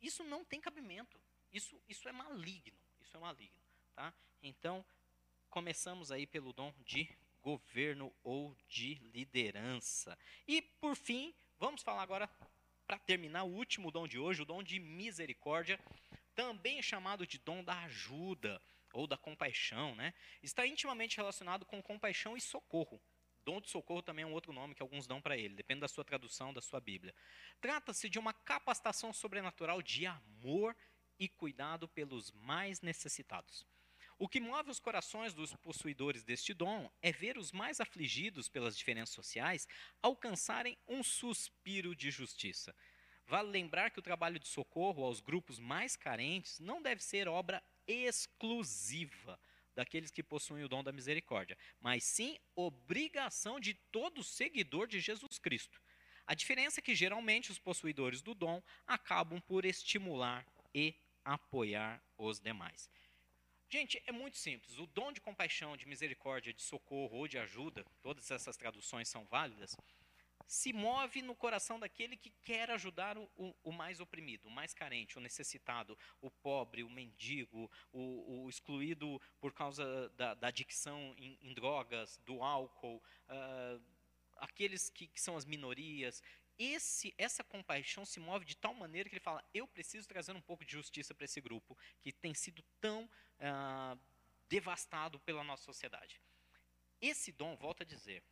[0.00, 1.20] Isso não tem cabimento.
[1.52, 2.78] Isso, isso é maligno.
[2.98, 3.62] Isso é maligno.
[3.94, 4.12] Tá?
[4.42, 4.82] Então,
[5.50, 7.08] começamos aí pelo dom de
[7.42, 10.18] governo ou de liderança.
[10.48, 12.26] E por fim, vamos falar agora
[12.86, 15.78] para terminar o último dom de hoje, o dom de misericórdia,
[16.34, 18.60] também chamado de dom da ajuda
[18.92, 20.14] ou da compaixão, né?
[20.42, 23.00] Está intimamente relacionado com compaixão e socorro.
[23.44, 25.88] Dom de socorro também é um outro nome que alguns dão para ele, depende da
[25.88, 27.14] sua tradução, da sua Bíblia.
[27.60, 30.74] Trata-se de uma capacitação sobrenatural de amor
[31.18, 33.66] e cuidado pelos mais necessitados.
[34.16, 38.76] O que move os corações dos possuidores deste dom é ver os mais afligidos pelas
[38.76, 39.66] diferenças sociais
[40.00, 42.74] alcançarem um suspiro de justiça.
[43.26, 47.62] Vale lembrar que o trabalho de socorro aos grupos mais carentes não deve ser obra
[47.88, 49.40] exclusiva
[49.74, 55.38] daqueles que possuem o dom da misericórdia, mas sim obrigação de todo seguidor de Jesus
[55.38, 55.80] Cristo.
[56.26, 60.94] A diferença é que geralmente os possuidores do dom acabam por estimular e
[61.24, 62.88] apoiar os demais.
[63.68, 64.78] Gente, é muito simples.
[64.78, 69.24] O dom de compaixão, de misericórdia, de socorro ou de ajuda, todas essas traduções são
[69.24, 69.76] válidas,
[70.46, 75.16] se move no coração daquele que quer ajudar o, o, mais oprimido, o mais carente,
[75.16, 81.38] o necessitado, o pobre, o mendigo, o, o excluído por causa da, da adicção em,
[81.40, 83.82] em, drogas, do álcool, uh,
[84.36, 86.22] aqueles que, que são as minorias
[86.58, 90.40] esse, essa compaixão se move de tal maneira que ele fala: eu preciso trazer um
[90.40, 93.08] pouco de justiça para esse grupo que tem sido tão
[94.48, 96.20] devastado pela nossa sociedade.
[97.00, 98.22] Esse dom, volta a dizer,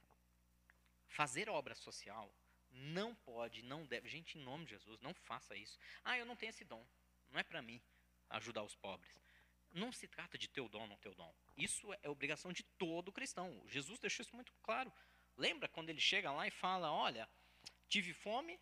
[1.07, 2.33] fazer obra social
[2.71, 4.09] não pode, não deve.
[4.09, 5.79] Gente, em nome de Jesus, não faça isso.
[6.03, 6.87] Ah, eu não tenho esse dom.
[7.31, 7.83] Não é para mim
[8.31, 9.21] ajudar os pobres.
[9.71, 11.35] Não se trata de teu dom ou não teu dom.
[11.57, 13.63] Isso é obrigação de todo cristão.
[13.67, 14.93] Jesus deixou isso muito claro.
[15.37, 17.29] Lembra quando ele chega lá e fala: Olha,
[17.93, 18.59] Tive fome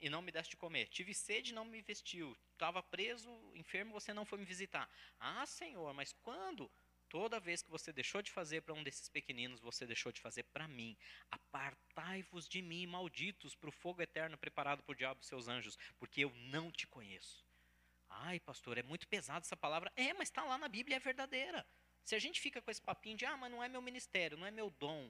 [0.00, 0.88] e não me deste de comer.
[0.88, 2.36] Tive sede e não me vestiu.
[2.52, 4.90] Estava preso, enfermo, você não foi me visitar.
[5.20, 6.68] Ah, Senhor, mas quando?
[7.08, 10.42] Toda vez que você deixou de fazer para um desses pequeninos, você deixou de fazer
[10.52, 10.96] para mim.
[11.30, 16.24] Apartai-vos de mim, malditos, para o fogo eterno preparado por diabo e seus anjos, porque
[16.24, 17.46] eu não te conheço.
[18.10, 19.92] Ai, pastor, é muito pesada essa palavra.
[19.94, 21.64] É, mas está lá na Bíblia, é verdadeira.
[22.02, 24.44] Se a gente fica com esse papinho de, ah, mas não é meu ministério, não
[24.44, 25.08] é meu dom,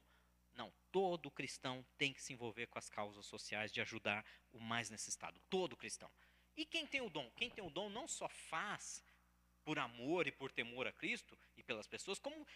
[0.54, 4.90] não, todo cristão tem que se envolver com as causas sociais de ajudar o mais
[4.90, 5.40] necessitado.
[5.48, 6.10] Todo cristão.
[6.56, 7.30] E quem tem o dom?
[7.36, 9.02] Quem tem o dom não só faz
[9.64, 12.46] por amor e por temor a Cristo e pelas pessoas, como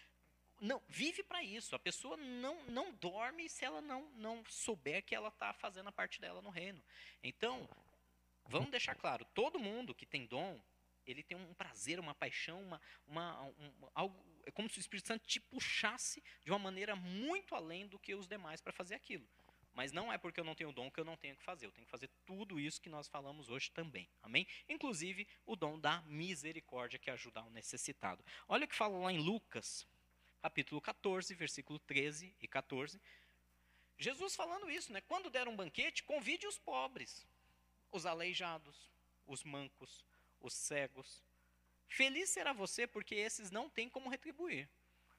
[0.59, 1.75] não vive para isso.
[1.75, 5.91] A pessoa não, não dorme se ela não, não souber que ela está fazendo a
[5.91, 6.83] parte dela no reino.
[7.23, 7.67] Então,
[8.45, 10.61] vamos deixar claro: todo mundo que tem dom,
[11.05, 15.07] ele tem um prazer, uma paixão, uma, uma um, algo é como se o Espírito
[15.07, 19.27] Santo te puxasse de uma maneira muito além do que os demais para fazer aquilo.
[19.73, 21.65] Mas não é porque eu não tenho o dom que eu não tenho que fazer.
[21.65, 24.09] Eu tenho que fazer tudo isso que nós falamos hoje também.
[24.23, 24.47] Amém?
[24.69, 28.23] Inclusive o dom da misericórdia, que é ajudar o necessitado.
[28.47, 29.85] Olha o que fala lá em Lucas,
[30.41, 33.01] capítulo 14, versículo 13 e 14.
[33.97, 35.01] Jesus falando isso, né?
[35.01, 37.27] Quando der um banquete, convide os pobres,
[37.91, 38.89] os aleijados,
[39.25, 40.05] os mancos,
[40.39, 41.21] os cegos,
[41.87, 44.69] Feliz será você, porque esses não têm como retribuir.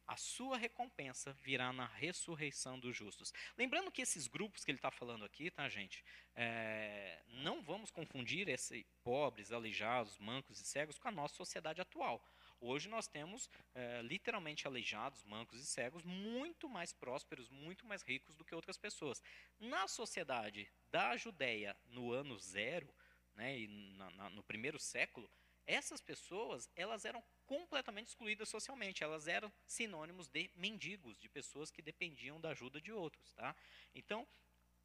[0.07, 3.31] A sua recompensa virá na ressurreição dos justos.
[3.59, 6.03] Lembrando que esses grupos que ele está falando aqui, tá, gente?
[6.35, 12.25] É, não vamos confundir esses pobres, aleijados, mancos e cegos com a nossa sociedade atual.
[12.59, 18.35] Hoje nós temos é, literalmente aleijados, mancos e cegos muito mais prósperos, muito mais ricos
[18.35, 19.23] do que outras pessoas.
[19.61, 22.89] Na sociedade da Judéia, no ano zero,
[23.35, 25.31] né, e na, na, no primeiro século,
[25.69, 31.83] essas pessoas, elas eram completamente excluídas socialmente, elas eram sinônimos de mendigos, de pessoas que
[31.83, 33.55] dependiam da ajuda de outros, tá?
[33.95, 34.27] Então,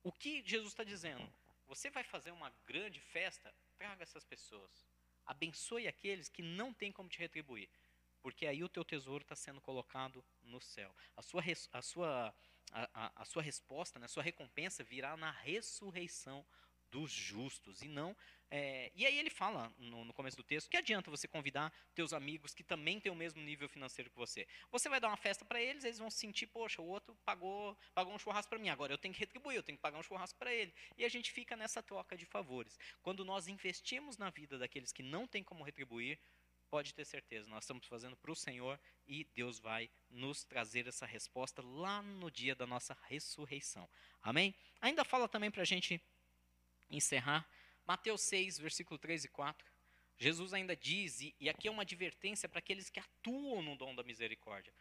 [0.03, 1.25] o que Jesus está dizendo?
[1.67, 4.85] Você vai fazer uma grande festa, traga essas pessoas,
[5.25, 7.69] abençoe aqueles que não têm como te retribuir,
[8.21, 10.93] porque aí o teu tesouro está sendo colocado no céu.
[11.15, 11.41] A sua,
[11.71, 12.35] a sua,
[12.71, 16.45] a, a, a sua resposta, né, a sua recompensa virá na ressurreição
[16.93, 18.15] dos justos e não.
[18.51, 22.13] É, e aí ele fala no, no, começo do texto que adianta você convidar teus
[22.13, 24.47] amigos que também têm o mesmo nível financeiro que você.
[24.71, 28.13] Você vai dar uma festa para eles, eles vão sentir, poxa, o outro pagou, pagou
[28.13, 30.37] um churrasco para mim, agora eu tenho que retribuir, eu tenho que pagar um churrasco
[30.37, 30.71] para ele.
[30.95, 32.77] E a gente fica nessa troca de favores.
[33.01, 36.19] Quando nós investimos na vida daqueles que não têm como retribuir,
[36.69, 41.05] pode ter certeza, nós estamos fazendo para o Senhor e Deus vai nos trazer essa
[41.05, 43.89] resposta lá no dia da nossa ressurreição.
[44.21, 44.55] Amém?
[44.81, 46.01] Ainda fala também para a gente
[46.95, 47.47] encerrar,
[47.85, 49.71] Mateus 6, versículo 3 e 4.
[50.17, 54.03] Jesus ainda diz, e aqui é uma advertência para aqueles que atuam no dom da
[54.03, 54.73] misericórdia,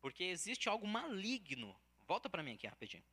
[0.00, 1.78] porque existe algo maligno.
[2.06, 3.04] Volta para mim aqui rapidinho.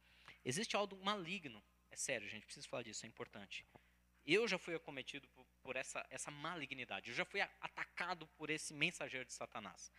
[0.44, 1.62] Existe algo maligno.
[1.92, 3.66] É sério, gente, preciso falar disso, é importante.
[4.26, 7.12] Eu já fui acometido por, por essa, essa malignidade.
[7.12, 9.92] Eu já fui atacado por esse mensageiro de Satanás.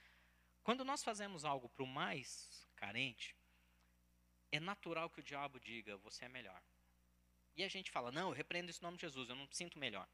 [0.65, 3.37] Quando nós fazemos algo para o mais carente,
[4.51, 6.61] é natural que o diabo diga: você é melhor.
[7.57, 9.79] E a gente fala: não, eu repreendo esse nome de Jesus, eu não me sinto
[9.79, 10.09] melhor.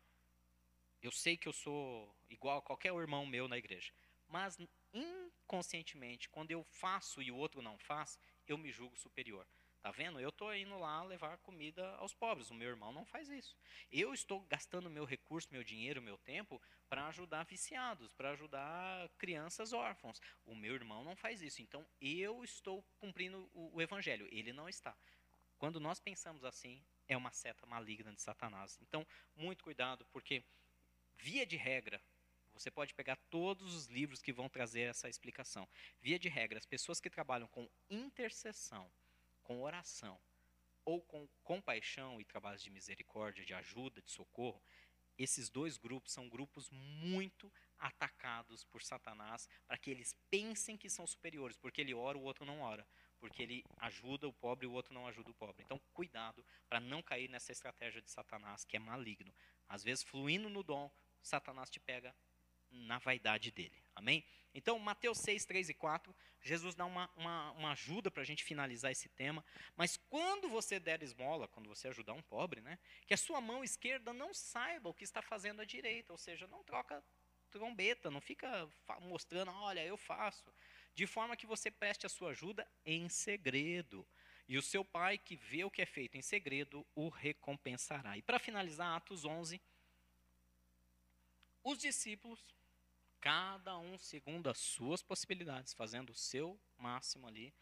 [1.02, 3.93] Eu sei que eu sou igual a qualquer irmão meu na igreja.
[4.28, 4.56] Mas
[4.94, 9.47] inconscientemente, quando eu faço e o outro não faz, eu me julgo superior.
[9.82, 10.20] Tá vendo?
[10.20, 12.51] Eu estou indo lá levar comida aos pobres.
[12.51, 13.56] O meu irmão não faz isso.
[13.90, 19.73] Eu estou gastando meu recurso, meu dinheiro, meu tempo para ajudar viciados, para ajudar crianças
[19.73, 20.20] órfãos.
[20.44, 21.60] O meu irmão não faz isso.
[21.60, 24.28] Então eu estou cumprindo o, o evangelho.
[24.31, 24.97] Ele não está.
[25.62, 28.76] Quando nós pensamos assim, é uma seta maligna de Satanás.
[28.82, 29.06] Então,
[29.36, 30.43] muito cuidado, porque
[31.14, 32.02] via de regra,
[32.52, 35.68] você pode pegar todos os livros que vão trazer essa explicação.
[36.01, 38.90] Via de regra, as pessoas que trabalham com intercessão,
[39.44, 40.20] com oração
[40.84, 44.60] ou com compaixão e trabalhos de misericórdia, de ajuda, de socorro,
[45.16, 51.06] esses dois grupos são grupos muito atacados por Satanás para que eles pensem que são
[51.06, 52.84] superiores, porque ele ora, o outro não ora,
[53.22, 55.62] porque ele ajuda o pobre e o outro não ajuda o pobre.
[55.62, 59.32] Então, cuidado para não cair nessa estratégia de Satanás que é maligno.
[59.68, 60.90] Às vezes, fluindo no dom,
[61.22, 62.12] Satanás te pega
[62.68, 63.80] na vaidade dele.
[63.94, 64.26] Amém?
[64.52, 68.42] Então, Mateus 6, 3 e 4, Jesus dá uma, uma, uma ajuda para a gente
[68.42, 69.44] finalizar esse tema.
[69.76, 72.76] Mas quando você der esmola, quando você ajudar um pobre, né,
[73.06, 76.48] que a sua mão esquerda não saiba o que está fazendo a direita, ou seja,
[76.48, 77.00] não troca
[77.52, 78.68] trombeta, não fica
[79.02, 80.52] mostrando, olha, eu faço.
[80.94, 84.06] De forma que você preste a sua ajuda em segredo.
[84.48, 88.19] E o seu pai, que vê o que é feito em segredo, o recompensará.
[88.19, 89.60] E para finalizar, Atos 11,
[91.64, 92.44] os discípulos
[93.23, 97.55] cada um segundo as suas possibilidades, fazendo o seu máximo ali,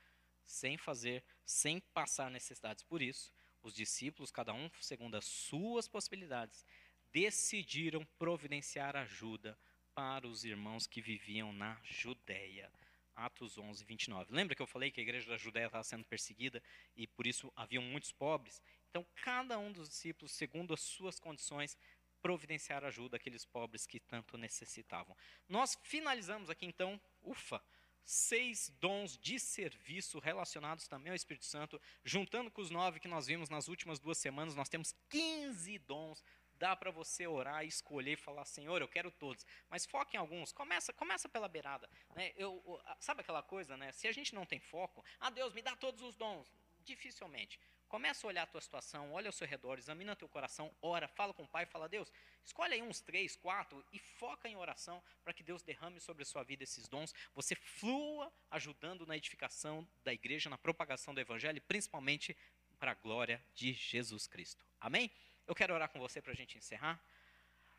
[0.43, 2.82] sem fazer, sem passar necessidades.
[2.82, 3.31] Por isso,
[3.62, 6.65] os discípulos, cada um segundo as suas possibilidades,
[7.12, 9.59] decidiram providenciar ajuda
[9.94, 12.73] para os irmãos que viviam na Judéia.
[13.20, 14.32] Atos 11, 29.
[14.32, 16.62] Lembra que eu falei que a igreja da Judéia estava sendo perseguida
[16.97, 18.62] e por isso haviam muitos pobres?
[18.88, 21.76] Então, cada um dos discípulos, segundo as suas condições,
[22.20, 25.16] providenciar ajuda àqueles pobres que tanto necessitavam.
[25.48, 27.62] Nós finalizamos aqui então, ufa,
[28.05, 33.26] seis dons de serviço relacionados também ao Espírito Santo, juntando com os nove que nós
[33.26, 36.22] vimos nas últimas duas semanas, nós temos 15 dons.
[36.60, 39.46] Dá para você orar, escolher e falar, Senhor, eu quero todos.
[39.70, 40.52] Mas foque em alguns.
[40.52, 41.88] Começa, começa pela beirada.
[42.14, 42.34] Né?
[42.36, 42.62] Eu,
[43.00, 43.90] sabe aquela coisa, né?
[43.92, 46.52] Se a gente não tem foco, ah, Deus, me dá todos os dons.
[46.84, 47.58] Dificilmente.
[47.88, 51.32] Começa a olhar a tua situação, olha ao seu redor, examina teu coração, ora, fala
[51.32, 52.12] com o Pai, fala, Deus,
[52.44, 56.26] escolhe aí uns três, quatro e foca em oração para que Deus derrame sobre a
[56.26, 57.14] sua vida esses dons.
[57.34, 62.36] Você flua ajudando na edificação da igreja, na propagação do Evangelho principalmente
[62.78, 64.64] para a glória de Jesus Cristo.
[64.78, 65.10] Amém?
[65.51, 67.05] Eu quero orar com você para a gente encerrar.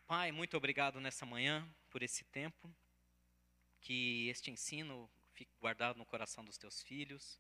[0.06, 2.70] Pai, muito obrigado nessa manhã por esse tempo.
[3.80, 7.40] Que este ensino fique guardado no coração dos teus filhos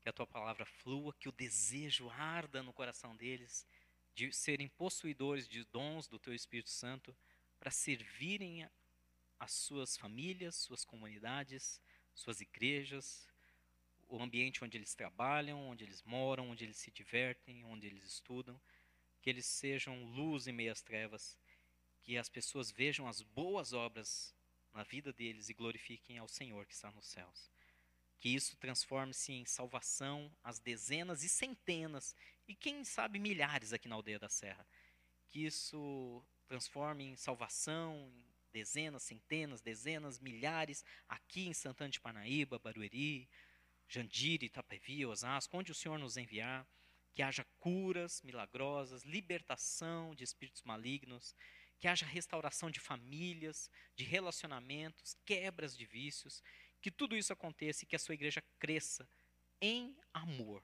[0.00, 3.64] que a tua palavra flua, que o desejo arda no coração deles
[4.12, 7.16] de serem possuidores de dons do teu Espírito Santo
[7.60, 8.68] para servirem
[9.38, 11.80] as suas famílias, suas comunidades,
[12.12, 13.28] suas igrejas,
[14.08, 18.60] o ambiente onde eles trabalham, onde eles moram, onde eles se divertem, onde eles estudam,
[19.22, 21.38] que eles sejam luz em meio às trevas,
[22.02, 24.34] que as pessoas vejam as boas obras
[24.74, 27.50] na vida deles e glorifiquem ao Senhor que está nos céus
[28.22, 32.14] que isso transforme-se em salvação às dezenas e centenas,
[32.46, 34.64] e quem sabe milhares aqui na aldeia da Serra.
[35.28, 42.60] Que isso transforme em salvação em dezenas, centenas, dezenas, milhares aqui em Santana de Parnaíba,
[42.60, 43.28] Barueri,
[43.88, 46.64] Jandiri, Itapevi, Osasco, onde o Senhor nos enviar,
[47.14, 51.34] que haja curas milagrosas, libertação de espíritos malignos,
[51.78, 56.42] que haja restauração de famílias, de relacionamentos, quebras de vícios,
[56.80, 59.08] que tudo isso aconteça e que a sua igreja cresça
[59.60, 60.62] em amor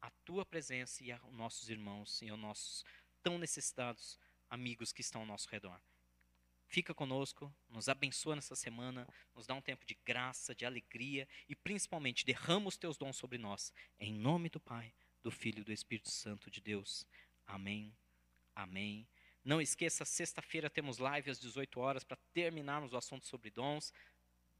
[0.00, 2.84] à tua presença e aos nossos irmãos e aos nossos
[3.22, 4.18] tão necessitados
[4.48, 5.80] amigos que estão ao nosso redor.
[6.66, 11.56] Fica conosco, nos abençoa nessa semana, nos dá um tempo de graça, de alegria e
[11.56, 13.72] principalmente derrama os teus dons sobre nós.
[13.98, 14.92] Em nome do Pai,
[15.22, 17.06] do Filho e do Espírito Santo de Deus.
[17.46, 17.96] Amém.
[18.54, 19.08] Amém.
[19.44, 23.92] Não esqueça, sexta-feira temos live às 18 horas para terminarmos o assunto sobre dons.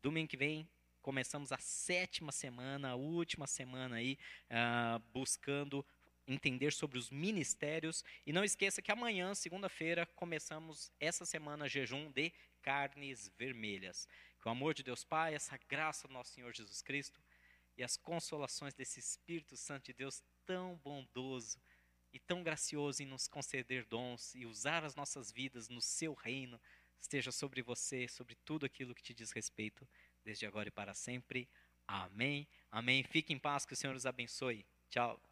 [0.02, 0.68] Domingo que vem
[1.02, 4.18] começamos a sétima semana, a última semana aí,
[4.50, 5.84] uh, buscando
[6.26, 8.04] entender sobre os ministérios.
[8.26, 12.32] E não esqueça que amanhã, segunda-feira, começamos essa semana jejum de
[12.62, 14.06] carnes vermelhas.
[14.40, 17.20] Que o amor de Deus Pai, essa graça do nosso Senhor Jesus Cristo
[17.76, 21.60] e as consolações desse Espírito Santo de Deus tão bondoso
[22.10, 26.58] e tão gracioso em nos conceder dons e usar as nossas vidas no seu reino
[26.98, 29.86] esteja sobre você, sobre tudo aquilo que te diz respeito,
[30.24, 31.46] desde agora e para sempre.
[31.86, 32.48] Amém.
[32.70, 33.04] Amém.
[33.04, 34.66] Fique em paz, que o Senhor os abençoe.
[34.88, 35.27] Tchau.